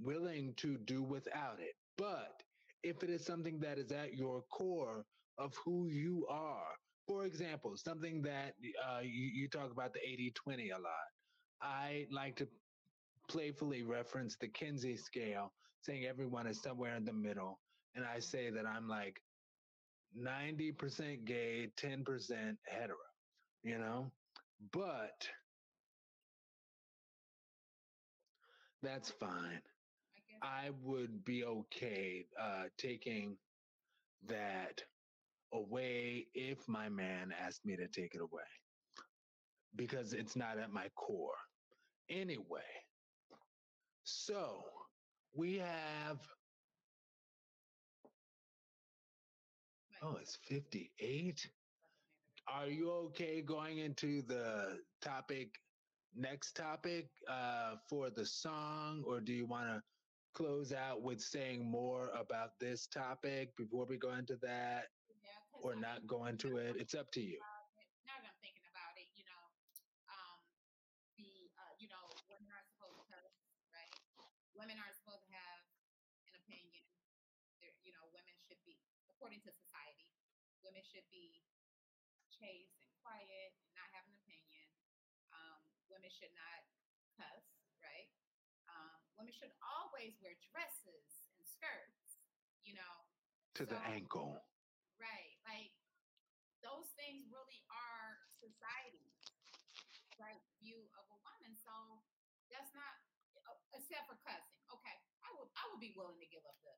willing 0.00 0.54
to 0.58 0.78
do 0.78 1.02
without 1.02 1.58
it. 1.60 1.74
But 1.96 2.42
if 2.82 3.02
it 3.02 3.10
is 3.10 3.24
something 3.24 3.60
that 3.60 3.78
is 3.78 3.92
at 3.92 4.14
your 4.14 4.42
core 4.52 5.04
of 5.38 5.54
who 5.64 5.88
you 5.88 6.26
are, 6.28 6.74
for 7.06 7.24
example, 7.24 7.76
something 7.76 8.22
that 8.22 8.54
uh, 8.88 9.00
you, 9.02 9.30
you 9.34 9.48
talk 9.48 9.70
about 9.72 9.92
the 9.92 10.00
80 10.00 10.32
20 10.44 10.70
a 10.70 10.74
lot. 10.74 11.08
I 11.62 12.06
like 12.10 12.36
to 12.36 12.48
playfully 13.28 13.82
reference 13.82 14.36
the 14.40 14.48
Kinsey 14.48 14.96
scale, 14.96 15.52
saying 15.82 16.06
everyone 16.06 16.46
is 16.46 16.62
somewhere 16.62 16.96
in 16.96 17.04
the 17.04 17.12
middle. 17.12 17.60
And 17.94 18.04
I 18.04 18.18
say 18.20 18.50
that 18.50 18.66
I'm 18.66 18.88
like 18.88 19.20
90% 20.18 21.24
gay, 21.24 21.68
10% 21.76 22.56
hetero, 22.66 22.96
you 23.62 23.78
know? 23.78 24.10
But 24.72 25.28
that's 28.82 29.10
fine. 29.10 29.60
I 30.42 30.70
would 30.82 31.24
be 31.24 31.44
okay 31.44 32.26
uh, 32.40 32.64
taking 32.78 33.36
that 34.26 34.82
away 35.52 36.26
if 36.34 36.66
my 36.68 36.88
man 36.88 37.32
asked 37.44 37.64
me 37.64 37.76
to 37.76 37.88
take 37.88 38.14
it 38.14 38.20
away 38.20 38.42
because 39.76 40.12
it's 40.12 40.36
not 40.36 40.58
at 40.58 40.72
my 40.72 40.88
core. 40.96 41.32
Anyway, 42.08 42.60
so 44.04 44.62
we 45.34 45.58
have. 45.58 46.18
Oh, 50.02 50.16
it's 50.20 50.38
58. 50.48 51.46
Are 52.48 52.66
you 52.66 52.90
okay 52.90 53.42
going 53.42 53.78
into 53.78 54.22
the 54.22 54.78
topic, 55.02 55.50
next 56.16 56.56
topic 56.56 57.08
uh, 57.28 57.74
for 57.88 58.08
the 58.10 58.24
song, 58.24 59.04
or 59.06 59.20
do 59.20 59.32
you 59.32 59.46
want 59.46 59.68
to 59.68 59.82
close 60.34 60.72
out 60.72 61.02
with 61.02 61.20
saying 61.20 61.70
more 61.70 62.10
about 62.18 62.58
this 62.60 62.86
topic 62.86 63.50
before 63.56 63.86
we 63.88 63.98
go 63.98 64.14
into 64.14 64.36
that, 64.42 64.84
or 65.62 65.76
not 65.76 66.06
going 66.08 66.36
to 66.44 66.56
it? 66.58 66.76
It's 66.80 66.94
up 66.94 67.12
to 67.16 67.22
you. 67.22 67.38
now 68.08 68.16
that 68.20 68.28
I'm 68.28 68.40
thinking 68.40 68.66
about 68.68 68.94
it, 68.96 69.08
you 69.14 69.24
know, 69.28 69.44
um, 70.10 70.38
the 71.20 71.30
uh, 71.56 71.72
you 71.76 71.88
know, 71.88 72.04
women 72.28 72.48
aren't 72.48 72.68
supposed 72.72 73.06
to 73.12 73.18
right? 73.70 73.94
Women 74.56 74.76
aren't 74.80 74.98
supposed 74.98 75.24
to 75.24 75.32
have 75.32 75.62
an 76.28 76.34
opinion. 76.36 76.84
They're, 77.62 77.76
you 77.86 77.94
know, 77.94 78.04
women 78.12 78.34
should 78.36 78.60
be, 78.66 78.76
according 79.08 79.40
to 79.46 79.50
society, 79.54 80.10
women 80.60 80.82
should 80.84 81.06
be 81.08 81.44
chaste 82.28 82.80
and 82.80 82.90
quiet 83.04 83.56
and 83.64 83.72
not 83.76 83.88
have 83.94 84.04
an 84.08 84.14
opinion. 84.24 84.66
Um, 85.32 85.60
women 85.88 86.10
should 86.10 86.32
not 86.34 86.60
cuss, 87.16 87.44
right? 87.84 88.10
Um, 88.68 88.98
women 89.16 89.32
should 89.32 89.52
always 89.60 90.16
wear 90.20 90.34
dresses 90.40 91.30
and 91.36 91.44
skirts, 91.44 92.20
you 92.64 92.74
know. 92.74 92.94
To 93.60 93.64
the 93.68 93.80
ankle. 93.88 94.40
Right. 94.96 95.36
Like 95.44 95.72
those 96.60 96.92
things 96.96 97.28
really 97.32 97.60
are 97.72 98.20
society's 98.36 99.24
right 100.20 100.40
view 100.60 100.80
of 100.96 101.04
a 101.08 101.18
woman. 101.24 101.56
So 101.56 101.72
that's 102.52 102.72
not 102.76 102.92
uh, 103.48 103.56
except 103.80 104.04
for 104.04 104.20
cussing. 104.20 104.60
Okay. 104.68 104.96
I 105.24 105.28
would 105.40 105.48
I 105.56 105.64
would 105.72 105.80
be 105.80 105.96
willing 105.96 106.20
to 106.20 106.28
give 106.28 106.44
up 106.44 106.60
the 106.60 106.76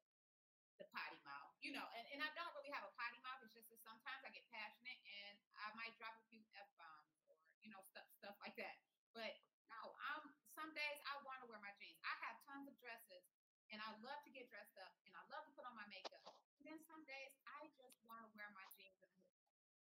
the 0.78 0.86
potty 0.94 1.18
mouth. 1.26 1.50
You 1.60 1.74
know, 1.74 1.82
and, 1.98 2.06
and 2.14 2.20
I 2.22 2.30
don't 2.38 2.54
really 2.54 2.70
have 2.70 2.86
a 2.86 2.94
potty 2.94 3.18
mouth. 3.26 3.42
It's 3.42 3.54
just 3.58 3.66
that 3.74 3.82
sometimes 3.82 4.22
I 4.22 4.30
get 4.30 4.46
passionate 4.54 4.98
and 5.02 5.34
I 5.58 5.74
might 5.74 5.94
drop 5.98 6.14
a 6.14 6.24
few 6.30 6.42
F 6.54 6.70
bombs 6.78 7.10
or, 7.26 7.34
you 7.58 7.68
know, 7.74 7.82
stuff 7.90 8.06
stuff 8.22 8.38
like 8.38 8.54
that. 8.56 8.78
But 9.10 9.34
no, 9.66 9.98
I'm 9.98 10.30
some 10.54 10.70
days 10.78 10.98
I 11.10 11.18
want 11.26 11.42
to 11.42 11.46
wear 11.50 11.58
my 11.58 11.74
jeans. 11.76 11.98
I 12.06 12.14
have 12.22 12.38
tons 12.46 12.70
of 12.70 12.78
dresses 12.78 13.26
and 13.70 13.82
I 13.82 13.90
love 14.04 14.20
to 14.22 14.30
get 14.30 14.46
dressed 14.46 14.78
up 14.78 14.94
and 15.06 15.12
I 15.18 15.22
love 15.32 15.42
to 15.48 15.52
put 15.58 15.66
on 15.66 15.74
my 15.74 15.86
makeup. 15.90 16.22
And 16.62 16.70
then 16.70 16.78
some 16.86 17.02
days 17.08 17.34
I 17.50 17.66
just 17.74 17.98
want 18.06 18.22
to 18.22 18.30
wear 18.38 18.46
my 18.54 18.62
jeans 18.78 19.02
and 19.02 19.10
a 19.10 19.18
hoodie. 19.26 19.50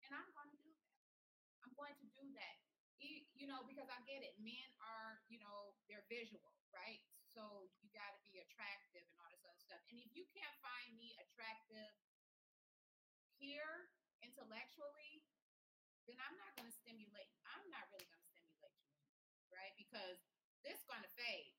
And 0.07 0.11
I'm 0.15 0.29
going 0.31 0.51
to 0.55 0.61
do 0.63 0.71
that. 0.71 1.03
I'm 1.67 1.75
going 1.75 1.97
to 1.99 2.07
do 2.15 2.27
that. 2.39 2.57
You 3.35 3.51
know, 3.51 3.67
because 3.67 3.91
I 3.91 3.99
get 4.07 4.23
it. 4.23 4.39
Men 4.39 4.71
are, 4.79 5.19
you 5.27 5.43
know, 5.43 5.75
they're 5.91 6.07
visual, 6.07 6.55
right? 6.73 7.01
So 7.33 7.69
you 7.81 7.89
got 7.93 8.13
to 8.17 8.23
be 8.29 8.41
attractive 8.41 9.05
and 9.05 9.17
all 9.21 9.31
this 9.33 9.45
other 9.45 9.61
stuff. 9.61 9.81
And 9.89 9.97
if 10.01 10.13
you 10.13 10.29
can't 10.33 10.57
find 10.61 10.93
me 10.97 11.17
attractive 11.21 11.93
here 13.41 13.89
intellectually, 14.21 15.25
then 16.07 16.19
I'm 16.19 16.37
not 16.37 16.53
going 16.59 16.67
to 16.67 16.75
stimulate. 16.75 17.31
I'm 17.47 17.65
not 17.71 17.87
really 17.95 18.09
going 18.11 18.21
to 18.21 18.31
stimulate 18.33 18.77
you, 18.85 18.99
right? 19.55 19.73
Because 19.79 20.19
this 20.67 20.79
is 20.79 20.87
going 20.87 21.03
to 21.03 21.13
fade. 21.15 21.55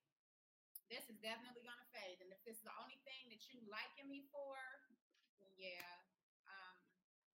This 0.92 1.08
is 1.10 1.18
definitely 1.24 1.64
going 1.64 1.80
to 1.80 1.90
fade. 1.96 2.20
And 2.20 2.30
if 2.30 2.44
this 2.44 2.60
is 2.60 2.66
the 2.68 2.76
only 2.78 3.00
thing 3.08 3.32
that 3.32 3.42
you 3.50 3.64
liking 3.72 4.12
me 4.12 4.28
for, 4.30 4.60
yeah, 5.56 6.04
um, 6.46 6.76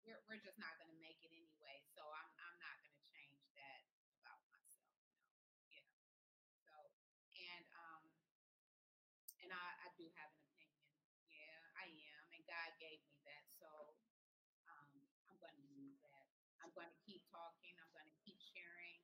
we're, 0.04 0.20
we're 0.28 0.44
just 0.44 0.60
not 0.60 0.76
going 0.80 0.92
to 0.92 1.00
make 1.00 1.20
it 1.24 1.32
anyway. 1.32 1.84
So 1.96 2.04
I'm, 2.04 2.30
I'm 2.44 2.58
not 2.60 2.76
going 2.84 2.96
to 2.96 3.04
change 3.08 3.44
that 3.56 3.82
about 4.20 4.40
myself. 4.52 5.00
No. 5.12 5.72
Yeah. 5.72 5.88
So, 6.64 6.72
and, 7.36 7.66
um, 7.72 8.04
and 9.44 9.50
I, 9.52 9.68
I 9.84 9.88
do 9.96 10.08
have 10.20 10.32
an 10.32 10.44
opinion. 10.54 10.92
Yeah, 11.28 11.56
I 11.80 11.88
am. 11.88 12.24
And 12.36 12.44
God 12.48 12.70
gave 12.84 13.00
me 13.08 13.20
that. 13.28 13.48
So, 13.58 13.96
um, 14.68 14.92
I'm 15.32 15.40
going 15.40 15.56
to 15.56 15.68
use 15.72 16.00
that. 16.04 16.28
I'm 16.64 16.72
going 16.76 16.90
to 16.92 17.00
keep 17.08 17.24
talking. 17.32 17.74
I'm 17.80 17.92
going 17.96 18.08
to 18.08 18.18
keep 18.24 18.40
sharing, 18.44 19.00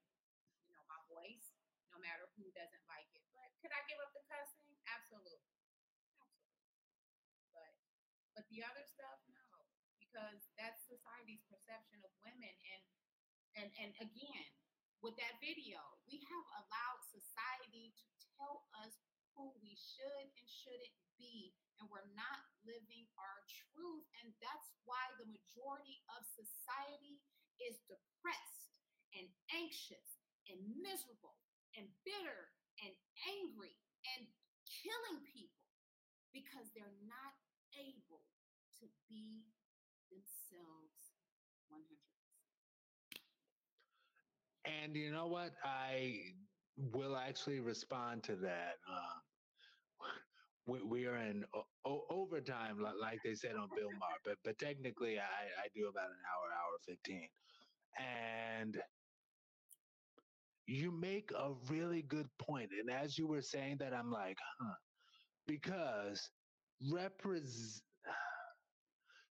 you 0.67 0.73
know, 0.75 0.83
my 0.89 0.99
voice, 1.07 1.55
no 1.93 1.99
matter 2.01 2.22
who 2.37 2.49
doesn't 2.53 2.85
like 2.89 3.09
it. 3.13 3.25
But 3.33 3.49
could 3.61 3.73
I 3.73 3.81
give 3.85 3.99
up 4.01 4.11
the 4.13 4.23
cussing? 4.25 4.73
Absolutely. 4.89 5.53
Absolutely. 6.17 6.73
But, 7.53 7.73
but 8.33 8.45
the 8.49 8.65
other 8.65 8.85
stuff, 8.85 9.21
no, 9.29 9.45
because 10.01 10.41
that's 10.57 10.81
society's 10.89 11.45
perception 11.49 12.01
of 12.01 12.11
women. 12.25 12.53
And, 12.73 12.81
and, 13.57 13.69
and 13.77 13.91
again, 14.01 14.49
with 15.03 15.19
that 15.19 15.37
video, 15.43 15.79
we 16.07 16.23
have 16.23 16.45
allowed 16.63 17.01
society 17.05 17.91
to 17.91 18.07
tell 18.39 18.65
us 18.81 18.95
who 19.35 19.51
we 19.61 19.75
should 19.75 20.27
and 20.39 20.47
shouldn't 20.47 20.97
be. 21.19 21.53
And 21.81 21.89
we're 21.89 22.07
not 22.15 22.39
living 22.63 23.09
our 23.19 23.43
truth. 23.49 24.05
And 24.21 24.31
that's 24.39 24.69
why 24.85 25.03
the 25.19 25.27
majority 25.27 25.99
of 26.15 26.23
society 26.23 27.19
is 27.59 27.81
depressed 27.89 28.71
and 29.17 29.27
anxious 29.51 30.21
and 30.47 30.59
miserable 30.79 31.35
and 31.77 31.87
bitter 32.05 32.51
and 32.83 32.93
angry 33.29 33.75
and 34.17 34.27
killing 34.67 35.23
people 35.25 35.65
because 36.33 36.71
they're 36.75 36.97
not 37.05 37.33
able 37.77 38.25
to 38.79 38.85
be 39.09 39.45
themselves 40.09 41.15
100%. 41.69 41.99
And 44.65 44.95
you 44.95 45.11
know 45.11 45.27
what? 45.27 45.51
I 45.63 46.33
will 46.77 47.17
actually 47.17 47.59
respond 47.59 48.23
to 48.25 48.35
that. 48.37 48.75
Um, 48.89 49.21
we, 50.67 50.83
we 50.83 51.05
are 51.07 51.17
in 51.17 51.43
o- 51.85 52.05
overtime, 52.09 52.79
like 52.99 53.19
they 53.23 53.35
said 53.35 53.55
on 53.55 53.69
Bill 53.75 53.91
Maher, 53.99 54.19
but 54.23 54.37
but 54.43 54.57
technically, 54.59 55.19
I, 55.19 55.23
I 55.63 55.67
do 55.75 55.87
about 55.89 56.09
an 56.09 56.23
hour, 56.31 56.47
hour 56.53 56.77
fifteen, 56.87 57.29
and 57.99 58.77
you 60.67 60.91
make 60.91 61.31
a 61.31 61.53
really 61.69 62.01
good 62.03 62.27
point. 62.39 62.71
And 62.79 62.89
as 62.89 63.17
you 63.17 63.27
were 63.27 63.41
saying 63.41 63.77
that, 63.79 63.93
I'm 63.93 64.11
like, 64.11 64.37
huh, 64.59 64.73
because 65.47 66.29
represent. 66.91 67.83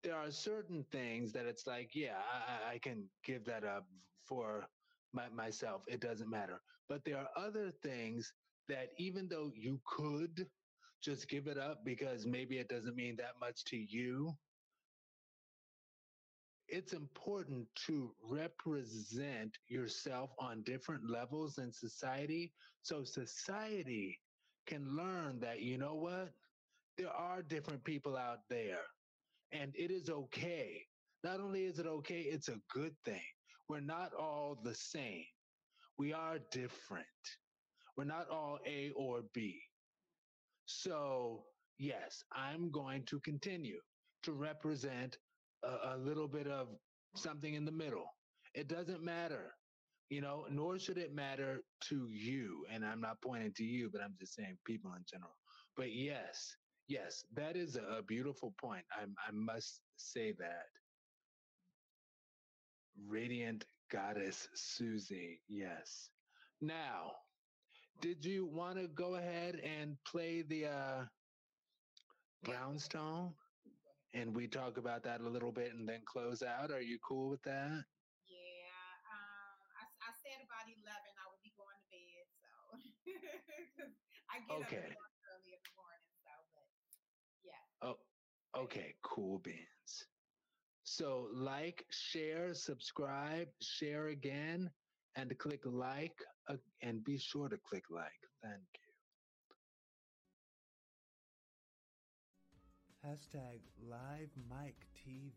There 0.03 0.15
are 0.17 0.31
certain 0.31 0.85
things 0.91 1.33
that 1.33 1.47
it's 1.47 1.67
like, 1.67 1.91
yeah, 1.95 2.19
I, 2.33 2.75
I- 2.75 2.79
can 2.79 3.09
give 3.25 3.45
that 3.47 3.65
up 3.65 3.87
for 4.25 4.67
my, 5.13 5.29
myself. 5.29 5.83
It 5.89 6.01
doesn't 6.01 6.31
matter. 6.31 6.61
But 6.89 7.05
there 7.05 7.19
are 7.19 7.29
other 7.37 7.71
things 7.83 8.33
that 8.69 8.91
even 8.99 9.29
though 9.29 9.53
you 9.55 9.81
could 9.87 10.47
just 11.03 11.29
give 11.29 11.47
it 11.47 11.59
up 11.59 11.85
because 11.85 12.27
maybe 12.27 12.59
it 12.59 12.69
doesn't 12.69 12.97
mean 12.97 13.17
that 13.17 13.39
much 13.41 13.65
to 13.67 13.77
you, 13.77 14.33
it's 16.69 16.93
important 16.93 17.67
to 17.87 18.13
represent 18.23 19.57
yourself 19.69 20.31
on 20.39 20.63
different 20.65 21.09
levels 21.09 21.59
in 21.59 21.73
society 21.73 22.53
so 22.83 23.05
society 23.05 24.19
can 24.67 24.97
learn 24.97 25.41
that, 25.41 25.61
you 25.63 25.79
know 25.79 25.95
what? 25.95 26.31
There 26.99 27.11
are 27.11 27.43
different 27.43 27.85
people 27.85 28.17
out 28.17 28.41
there 28.51 28.81
and 29.53 29.73
it 29.75 29.91
is 29.91 30.11
okay. 30.11 30.83
Not 31.25 31.41
only 31.41 31.65
is 31.65 31.79
it 31.79 31.87
okay, 31.87 32.21
it's 32.21 32.49
a 32.49 32.61
good 32.73 32.95
thing. 33.05 33.23
We're 33.69 33.81
not 33.81 34.13
all 34.15 34.59
the 34.63 34.75
same. 34.75 35.25
We 35.99 36.13
are 36.13 36.39
different. 36.51 37.07
We're 37.97 38.05
not 38.05 38.29
all 38.31 38.59
A 38.67 38.91
or 38.95 39.23
B. 39.35 39.59
So, 40.67 41.45
yes, 41.79 42.23
I'm 42.33 42.71
going 42.71 43.05
to 43.07 43.21
continue 43.21 43.81
to 44.23 44.33
represent 44.33 45.19
a, 45.65 45.95
a 45.95 45.97
little 45.99 46.29
bit 46.29 46.47
of 46.47 46.69
something 47.15 47.55
in 47.55 47.65
the 47.65 47.73
middle. 47.73 48.07
It 48.55 48.69
doesn't 48.69 49.03
matter, 49.03 49.55
you 50.11 50.21
know, 50.21 50.47
nor 50.51 50.79
should 50.79 50.99
it 50.99 51.15
matter 51.15 51.63
to 51.89 52.09
you. 52.11 52.65
And 52.73 52.85
I'm 52.85 53.01
not 53.01 53.21
pointing 53.23 53.53
to 53.55 53.65
you, 53.65 53.91
but 53.93 54.01
I'm 54.03 54.15
just 54.19 54.35
saying 54.35 54.59
people 54.67 54.93
in 54.97 55.05
general. 55.11 55.37
But 55.77 55.93
yes, 55.93 56.57
yes, 56.89 57.25
that 57.35 57.57
is 57.57 57.77
a, 57.77 58.03
beautiful 58.03 58.55
point. 58.61 58.85
I, 58.93 59.05
I 59.05 59.31
must 59.33 59.81
say 59.97 60.33
that. 60.39 60.67
Radiant 63.07 63.65
Goddess 63.91 64.49
Suzie, 64.57 65.39
yes. 65.49 66.11
Now, 66.61 67.13
did 68.01 68.25
you 68.25 68.47
want 68.47 68.79
to 68.79 68.89
go 68.89 69.17
ahead 69.17 69.57
and 69.57 69.97
play 70.05 70.43
the 70.43 70.67
uh, 70.67 71.05
Brownstone? 72.45 73.33
And 74.15 74.35
we 74.35 74.49
talk 74.49 74.79
about 74.79 75.03
that 75.05 75.21
a 75.21 75.29
little 75.29 75.53
bit 75.53 75.75
and 75.75 75.89
then 75.89 76.05
close 76.05 76.43
out. 76.43 76.71
Are 76.71 76.81
you 76.81 76.99
cool 77.01 77.29
with 77.29 77.43
that? 77.43 77.85
Yeah, 78.25 78.97
um, 79.13 79.59
I, 79.77 79.85
I 80.09 80.13
said 80.13 80.45
about 80.45 80.67
11, 80.67 80.81
I 80.85 81.31
would 81.31 81.43
be 81.43 81.53
going 81.57 81.77
to 81.77 81.89
bed. 81.91 82.27
So 82.33 82.49
I 84.31 84.41
get 84.41 84.51
Okay. 84.51 84.91
up 84.93 85.13
early 85.33 85.53
in 85.55 85.61
the 85.63 85.73
morning. 85.77 86.13
So, 86.25 86.31
but 86.55 86.69
yeah. 87.45 87.61
Oh, 87.83 87.99
okay, 88.55 88.97
cool 89.03 89.39
beans. 89.39 90.09
So, 90.85 91.29
like, 91.33 91.85
share, 91.91 92.55
subscribe, 92.55 93.49
share 93.63 94.09
again, 94.09 94.73
and 95.17 95.39
click 95.39 95.67
like, 95.67 96.25
uh, 96.49 96.57
and 96.81 97.05
be 97.05 97.19
sure 97.19 97.49
to 97.49 97.59
click 97.59 97.91
like. 97.91 98.21
Thank 98.43 98.69
you. 98.81 98.88
hashtag 103.07 103.61
live 103.89 104.31
mic 104.51 104.75
TEAv 104.95 105.33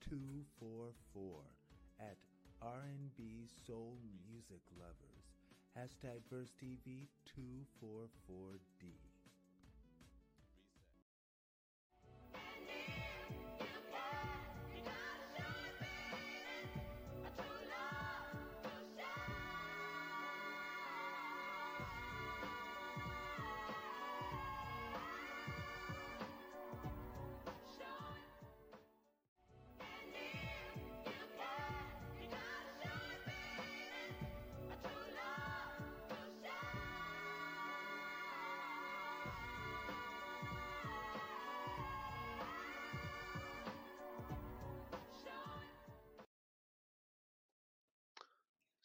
two 0.00 0.44
four 0.58 0.92
four 1.14 1.40
at 1.98 2.18
R&B 2.60 3.48
Soul 3.66 3.96
Music 4.28 4.60
Lovers, 4.78 5.32
hashtag 5.76 6.20
VersTEAv244D. 6.30 9.11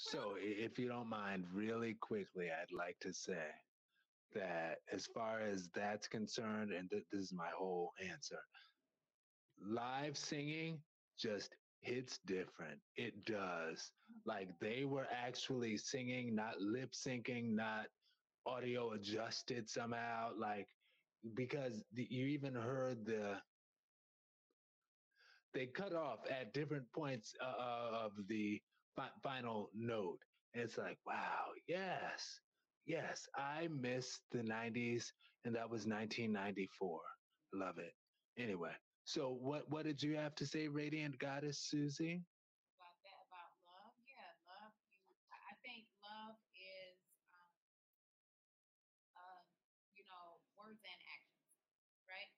So, 0.07 0.35
if 0.39 0.79
you 0.79 0.87
don't 0.87 1.09
mind, 1.09 1.45
really 1.53 1.95
quickly, 1.95 2.49
I'd 2.49 2.71
like 2.71 2.97
to 3.01 3.13
say 3.13 3.47
that 4.33 4.79
as 4.91 5.05
far 5.07 5.41
as 5.41 5.69
that's 5.75 6.07
concerned, 6.07 6.71
and 6.71 6.89
th- 6.89 7.03
this 7.11 7.21
is 7.21 7.33
my 7.33 7.49
whole 7.55 7.91
answer, 8.11 8.39
live 9.61 10.17
singing 10.17 10.79
just 11.19 11.55
hits 11.81 12.19
different. 12.25 12.79
It 12.95 13.25
does. 13.25 13.91
Like 14.25 14.49
they 14.59 14.85
were 14.85 15.07
actually 15.11 15.77
singing, 15.77 16.35
not 16.35 16.61
lip 16.61 16.93
syncing, 16.93 17.55
not 17.55 17.87
audio 18.45 18.93
adjusted 18.93 19.69
somehow. 19.69 20.31
Like, 20.37 20.67
because 21.35 21.83
the, 21.93 22.07
you 22.09 22.27
even 22.27 22.55
heard 22.55 23.05
the 23.05 23.41
they 25.53 25.65
cut 25.65 25.93
off 25.93 26.19
at 26.29 26.53
different 26.53 26.85
points 26.93 27.33
uh, 27.41 27.45
uh, 27.45 28.05
of 28.05 28.11
the 28.27 28.61
fi- 28.97 29.12
final 29.23 29.71
note. 29.75 30.19
And 30.55 30.63
it's 30.63 30.77
like, 30.79 30.99
wow, 31.07 31.53
yes, 31.67 32.41
yes, 32.88 33.27
I 33.38 33.69
miss 33.71 34.21
the 34.31 34.43
90s, 34.43 35.13
and 35.45 35.55
that 35.55 35.69
was 35.71 35.88
1994. 35.88 37.01
Love 37.53 37.79
it. 37.79 37.93
Anyway, 38.38 38.73
so 39.05 39.31
what 39.33 39.69
what 39.69 39.86
did 39.86 40.03
you 40.03 40.17
have 40.17 40.36
to 40.38 40.47
say, 40.47 40.67
Radiant 40.69 41.19
Goddess 41.19 41.71
Suzie? 41.73 42.23
about 42.77 42.97
that 43.03 43.19
about 43.27 43.53
love 43.65 43.95
yeah 44.07 44.33
love 44.47 44.73
you 45.05 45.13
i 45.31 45.38
I 45.51 45.55
think 45.63 45.88
love 46.01 46.38
is 46.55 46.97
um 47.33 47.53
uh 49.15 49.43
you 49.95 50.03
know 50.07 50.41
words 50.55 50.81
and 50.86 51.01
actions 51.12 51.51
right 52.07 52.31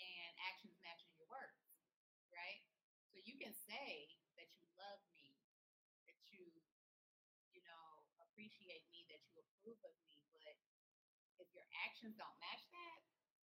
and 0.00 0.32
actions 0.48 0.76
matching 0.84 1.12
your 1.16 1.28
words 1.28 1.58
right 2.32 2.62
so 3.12 3.18
you 3.22 3.36
can 3.38 3.52
say 3.54 4.12
that 4.38 4.50
you 4.56 4.66
love 4.76 5.00
me 5.16 5.36
that 6.08 6.18
you 6.28 6.50
you 7.52 7.62
know 7.64 8.08
appreciate 8.22 8.84
me 8.90 9.04
that 9.08 9.22
you 9.32 9.42
approve 9.62 9.78
of 9.86 9.94
me 10.02 10.18
but 10.34 10.58
if 11.38 11.46
your 11.54 11.66
actions 11.86 12.18
don't 12.18 12.34
match 12.42 12.66
that 12.74 12.98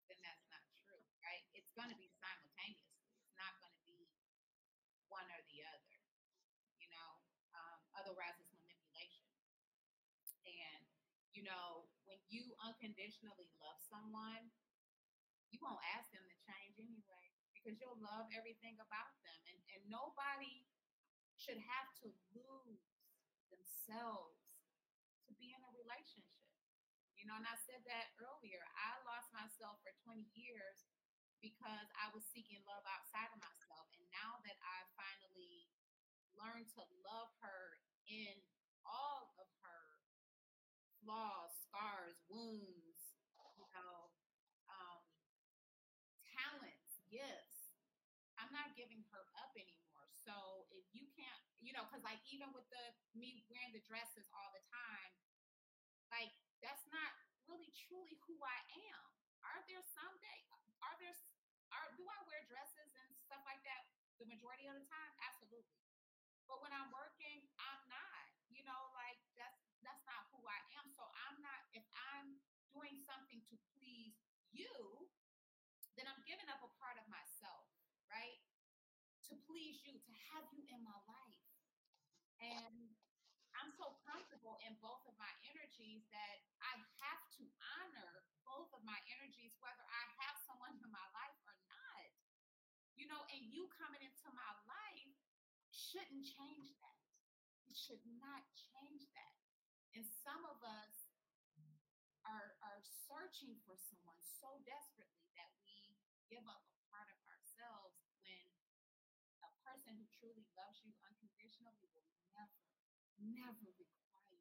then 0.09 0.17
that's 0.25 0.49
not 0.49 0.65
true 0.89 1.05
right? 1.21 1.45
It's 1.53 1.69
going 1.75 1.91
to 1.91 1.99
be 1.99 2.07
simultaneously. 2.23 3.05
It's 3.21 3.35
not 3.35 3.53
going 3.59 3.75
to 3.75 3.85
be 3.85 4.09
one 5.13 5.27
or 5.29 5.41
the 5.53 5.61
other 5.67 5.99
you 6.81 6.89
know? 6.89 7.11
Um, 7.53 7.79
otherwise 7.99 8.33
it's 8.41 8.53
manipulation. 8.57 9.29
And 10.49 10.81
you 11.37 11.45
know 11.45 11.85
when 12.09 12.17
you 12.33 12.57
unconditionally 12.65 13.53
love 13.61 13.77
someone 13.85 14.49
you 15.53 15.61
won't 15.61 15.85
ask 15.93 16.09
them 16.17 16.25
to 16.25 16.37
change 16.49 16.81
anyway 16.81 17.27
because 17.53 17.77
you'll 17.77 17.99
love 18.01 18.29
everything 18.33 18.79
about 18.79 19.13
them. 19.27 19.41
And, 19.51 19.59
and 19.75 19.83
nobody 19.91 20.65
should 21.37 21.59
have 21.61 21.89
to 22.03 22.11
lose 22.33 22.83
themselves 23.53 24.36
to 25.29 25.35
be 25.39 25.53
in 25.53 25.63
a 25.63 25.73
relationship. 25.75 26.47
You 27.19 27.27
know 27.27 27.37
and 27.41 27.49
i 27.49 27.57
said 27.67 27.83
that 27.91 28.15
earlier 28.23 28.63
i 28.79 28.91
lost 29.03 29.33
myself 29.35 29.81
for 29.83 29.91
20 30.07 30.29
years 30.39 30.87
because 31.43 31.89
i 31.99 32.07
was 32.15 32.23
seeking 32.31 32.63
love 32.69 32.85
outside 32.87 33.33
of 33.35 33.41
myself 33.43 33.89
and 33.97 34.07
now 34.15 34.39
that 34.47 34.59
i 34.63 34.79
finally 34.95 35.67
learned 36.39 36.69
to 36.77 36.83
love 37.03 37.33
her 37.43 37.81
in 38.07 38.37
all 38.87 39.35
of 39.43 39.49
her 39.67 39.85
flaws, 41.03 41.55
scars, 41.67 42.19
wounds, 42.29 43.15
you 43.57 43.67
know, 43.73 44.11
um, 44.69 45.03
talents, 46.37 47.01
gifts. 47.09 47.73
I'm 48.39 48.53
not 48.53 48.77
giving 48.77 49.03
her 49.11 49.25
up 49.41 49.53
anymore. 49.57 50.07
So 50.13 50.69
if 50.71 50.85
you 50.93 51.09
can't, 51.17 51.43
you 51.65 51.66
know, 51.77 51.85
because 51.85 52.01
like 52.01 52.25
even 52.33 52.49
with 52.57 52.65
the 52.73 52.85
me 53.13 53.45
wearing 53.53 53.77
the 53.77 53.85
dresses 53.85 54.25
all 54.33 54.49
the 54.57 54.65
time, 54.73 55.13
like 56.09 56.33
that's 56.65 56.89
not 56.89 57.13
really 57.45 57.69
truly 57.77 58.17
who 58.25 58.41
I 58.41 58.61
am. 58.89 59.03
Are 59.45 59.61
there 59.69 59.85
some 59.85 60.17
day? 60.25 60.41
Are 60.81 60.97
there? 60.97 61.13
Are 61.77 61.93
do 62.01 62.09
I 62.09 62.19
wear 62.25 62.41
dresses 62.49 62.89
and 63.05 63.13
stuff 63.13 63.45
like 63.45 63.61
that 63.69 63.93
the 64.17 64.25
majority 64.25 64.65
of 64.65 64.81
the 64.81 64.87
time? 64.89 65.13
Absolutely. 65.21 65.77
But 66.49 66.65
when 66.65 66.73
I'm 66.73 66.89
working, 66.89 67.45
I'm 67.61 67.85
not. 67.93 68.25
You 68.49 68.65
know, 68.65 68.89
like 68.97 69.21
that's 69.37 69.61
that's 69.85 70.03
not 70.09 70.33
who 70.33 70.41
I 70.49 70.59
am. 70.81 70.89
So 70.97 71.05
I'm 71.29 71.39
not. 71.45 71.61
If 71.77 71.85
I'm 72.17 72.41
doing 72.73 72.97
something 73.05 73.45
to 73.53 73.57
please 73.77 74.17
you, 74.51 74.73
then 76.01 76.09
I'm 76.09 76.25
giving 76.25 76.49
up 76.49 76.65
a 76.65 76.73
part 76.81 76.97
of 76.97 77.05
myself, 77.13 77.69
right? 78.09 78.41
To 79.29 79.35
please 79.45 79.83
you, 79.85 79.99
to 80.01 80.13
have 80.33 80.47
you 80.55 80.65
in 80.73 80.81
my 80.81 80.97
life. 81.05 81.46
And 82.41 82.93
I'm 83.57 83.73
so 83.73 83.97
comfortable 84.05 84.61
in 84.69 84.77
both 84.85 85.03
of 85.09 85.17
my 85.17 85.33
energies 85.49 86.05
that 86.13 86.37
I 86.61 86.77
have 87.01 87.23
to 87.41 87.45
honor 87.81 88.27
both 88.45 88.71
of 88.77 88.85
my 88.85 89.01
energies, 89.19 89.57
whether 89.59 89.83
I 89.83 90.05
have 90.23 90.37
someone 90.45 90.77
in 90.85 90.91
my 90.93 91.07
life 91.17 91.39
or 91.49 91.57
not. 91.67 92.09
You 92.97 93.09
know, 93.09 93.21
and 93.33 93.45
you 93.53 93.69
coming 93.77 94.01
into 94.01 94.29
my 94.33 94.53
life 94.65 95.13
shouldn't 95.69 96.25
change 96.25 96.73
that. 96.81 97.05
It 97.69 97.77
should 97.77 98.01
not 98.21 98.45
change 98.57 99.05
that. 99.13 99.37
And 99.93 100.05
some 100.25 100.45
of 100.49 100.61
us 100.65 101.07
are 102.25 102.57
are 102.65 102.81
searching 103.07 103.57
for 103.65 103.77
someone 103.79 104.19
so 104.21 104.61
desperately 104.67 105.29
that 105.39 105.53
we 105.63 105.95
give 106.27 106.43
up 106.51 106.65
a 106.67 106.77
part 106.91 107.07
of 107.07 107.19
ourselves 107.31 108.03
when 108.19 108.45
a 109.47 109.51
person 109.63 109.95
who 109.95 110.07
truly 110.19 110.45
loves 110.59 110.83
you 110.83 110.91
unconditionally 111.07 111.87
will 111.95 112.16
never, 112.37 112.61
never 113.19 113.69
require 113.81 114.41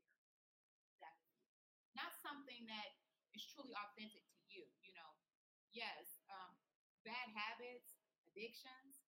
that 0.99 1.15
of 1.15 1.31
you. 1.31 1.47
Not 1.95 2.11
something 2.19 2.67
that 2.67 2.89
is 3.35 3.43
truly 3.47 3.73
authentic 3.75 4.23
to 4.27 4.39
you. 4.51 4.67
You 4.83 4.93
know, 4.95 5.11
yes, 5.71 6.19
um, 6.31 6.55
bad 7.07 7.31
habits, 7.31 7.95
addictions, 8.27 9.03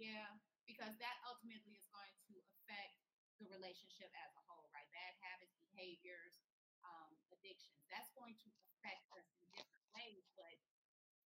yeah, 0.00 0.40
because 0.64 0.96
that 1.00 1.16
ultimately 1.28 1.76
is 1.76 1.86
going 1.92 2.12
to 2.30 2.34
affect 2.56 2.96
the 3.40 3.48
relationship 3.48 4.08
as 4.16 4.32
a 4.36 4.42
whole, 4.48 4.68
right? 4.72 4.88
Bad 4.92 5.14
habits, 5.20 5.56
behaviors, 5.72 6.40
um, 6.84 7.12
addictions. 7.32 7.84
That's 7.92 8.12
going 8.16 8.36
to 8.40 8.48
affect 8.76 9.04
us 9.16 9.28
in 9.40 9.48
different 9.52 9.84
ways. 9.96 10.24
But 10.36 10.56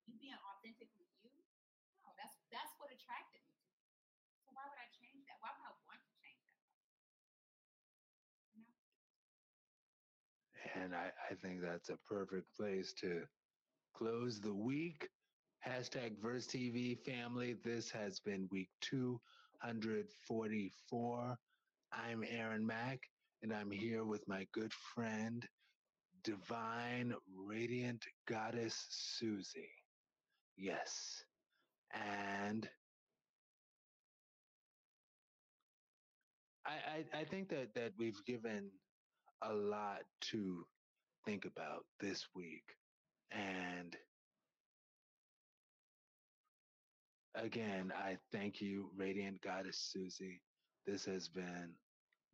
you 0.09 0.17
being 0.19 0.37
authentically 0.41 1.09
you, 1.23 1.33
no, 2.03 2.11
that's 2.19 2.37
that's 2.51 2.75
what 2.81 2.91
attracted 2.93 3.45
me 3.47 3.57
to. 3.69 3.73
So 4.45 4.53
why 4.57 4.65
would 4.69 4.81
I 4.81 4.89
change 4.93 5.25
that? 5.29 5.39
Why 5.41 5.53
would 5.55 5.67
I 5.69 5.75
want 5.87 6.01
to 6.03 6.13
change 6.19 6.45
that? 6.51 6.67
You 8.55 8.61
know? 8.65 8.69
And 10.81 10.95
I, 10.95 11.11
I 11.31 11.35
think 11.35 11.61
that's 11.61 11.91
a 11.91 11.99
perfect 12.09 12.47
place 12.57 12.95
to 13.01 13.23
close 13.97 14.41
the 14.41 14.55
week. 14.55 15.09
Hashtag 15.67 16.21
VersTEAv 16.23 17.01
family. 17.05 17.57
This 17.65 17.91
has 17.91 18.21
been 18.21 18.47
week 18.53 18.69
244. 18.83 21.37
I'm 21.93 22.23
Aaron 22.29 22.65
Mack, 22.65 23.01
and 23.43 23.53
I'm 23.53 23.73
here 23.73 24.05
with 24.05 24.23
my 24.29 24.47
good 24.53 24.73
friend, 24.95 25.45
divine, 26.23 27.13
radiant 27.35 28.05
goddess 28.29 29.19
Suzie. 29.21 29.73
Yes. 30.57 31.25
And 31.93 32.69
I, 36.65 36.71
I, 36.71 37.05
I 37.21 37.25
think 37.25 37.49
that, 37.49 37.75
that 37.75 37.95
we've 37.99 38.25
given 38.27 38.71
a 39.43 39.53
lot 39.53 40.03
to 40.31 40.67
think 41.25 41.45
about 41.45 41.85
this 42.01 42.27
week. 42.35 42.65
And 43.31 43.97
again, 47.35 47.93
I 47.97 48.17
thank 48.33 48.61
you, 48.61 48.91
Radiant 48.97 49.41
Goddess 49.43 49.95
Suzie. 49.95 50.41
This 50.87 51.05
has 51.05 51.29
been 51.29 51.75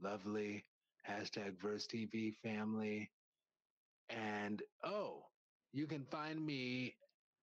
lovely. 0.00 0.64
Hashtag 1.08 1.56
VersTEAv 1.62 2.34
family. 2.42 3.10
And 4.10 4.62
oh, 4.84 5.24
you 5.72 5.86
can 5.86 6.04
find 6.10 6.44
me, 6.44 6.94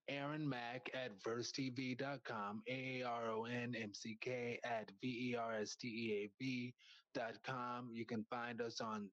Aaron 0.08 0.48
Mack, 0.48 0.90
at 0.94 1.22
VersTEAv.com, 1.24 2.64
A 2.68 3.02
A 3.02 3.08
R 3.08 3.30
O 3.30 3.46
N 3.46 3.76
M 3.80 3.94
C 3.94 4.18
K 4.22 4.60
at 4.64 4.90
V 5.02 5.32
E 5.32 5.36
R 5.36 5.54
S 5.54 5.76
T 5.76 5.88
E 5.88 6.24
A 6.24 6.32
V.com. 6.40 7.90
You 7.92 8.06
can 8.06 8.26
find 8.30 8.62
us 8.62 8.82
on 8.82 9.10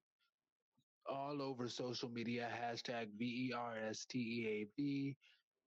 all 1.09 1.41
over 1.41 1.67
social 1.67 2.09
media, 2.09 2.47
hashtag 2.53 3.07
V 3.17 3.49
E 3.49 3.53
R 3.55 3.75
S 3.89 4.05
T 4.05 4.19
E 4.19 4.47
A 4.47 4.67
V. 4.77 5.15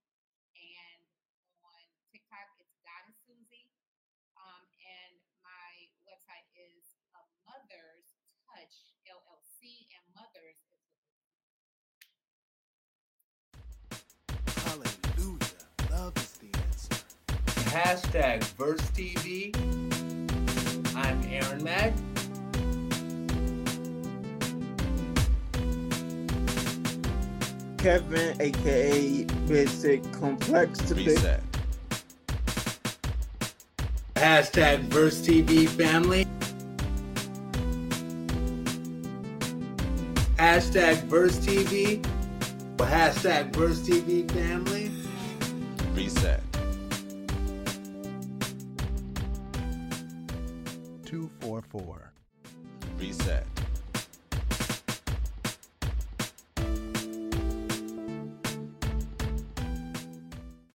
Hashtag 17.75 18.45
Verse 18.57 18.81
TV. 18.93 19.51
I'm 20.95 21.21
Aaron 21.29 21.65
Mack. 21.65 21.93
Kevin, 27.79 28.41
aka 28.41 29.25
Basic 29.49 30.13
Complex 30.13 30.79
to 30.87 30.95
Big. 30.95 31.09
Reset. 31.09 31.43
Hashtag 34.15 34.89
VersTEAv 34.91 35.69
family. 35.71 36.27
Hashtag 40.37 41.09
VersTEAv. 41.09 42.03
Hashtag 42.77 43.51
VersTEAv 43.51 44.31
family. 44.31 44.93
Reset. 45.93 46.54
244. 51.75 52.14
Reset. 52.14 52.14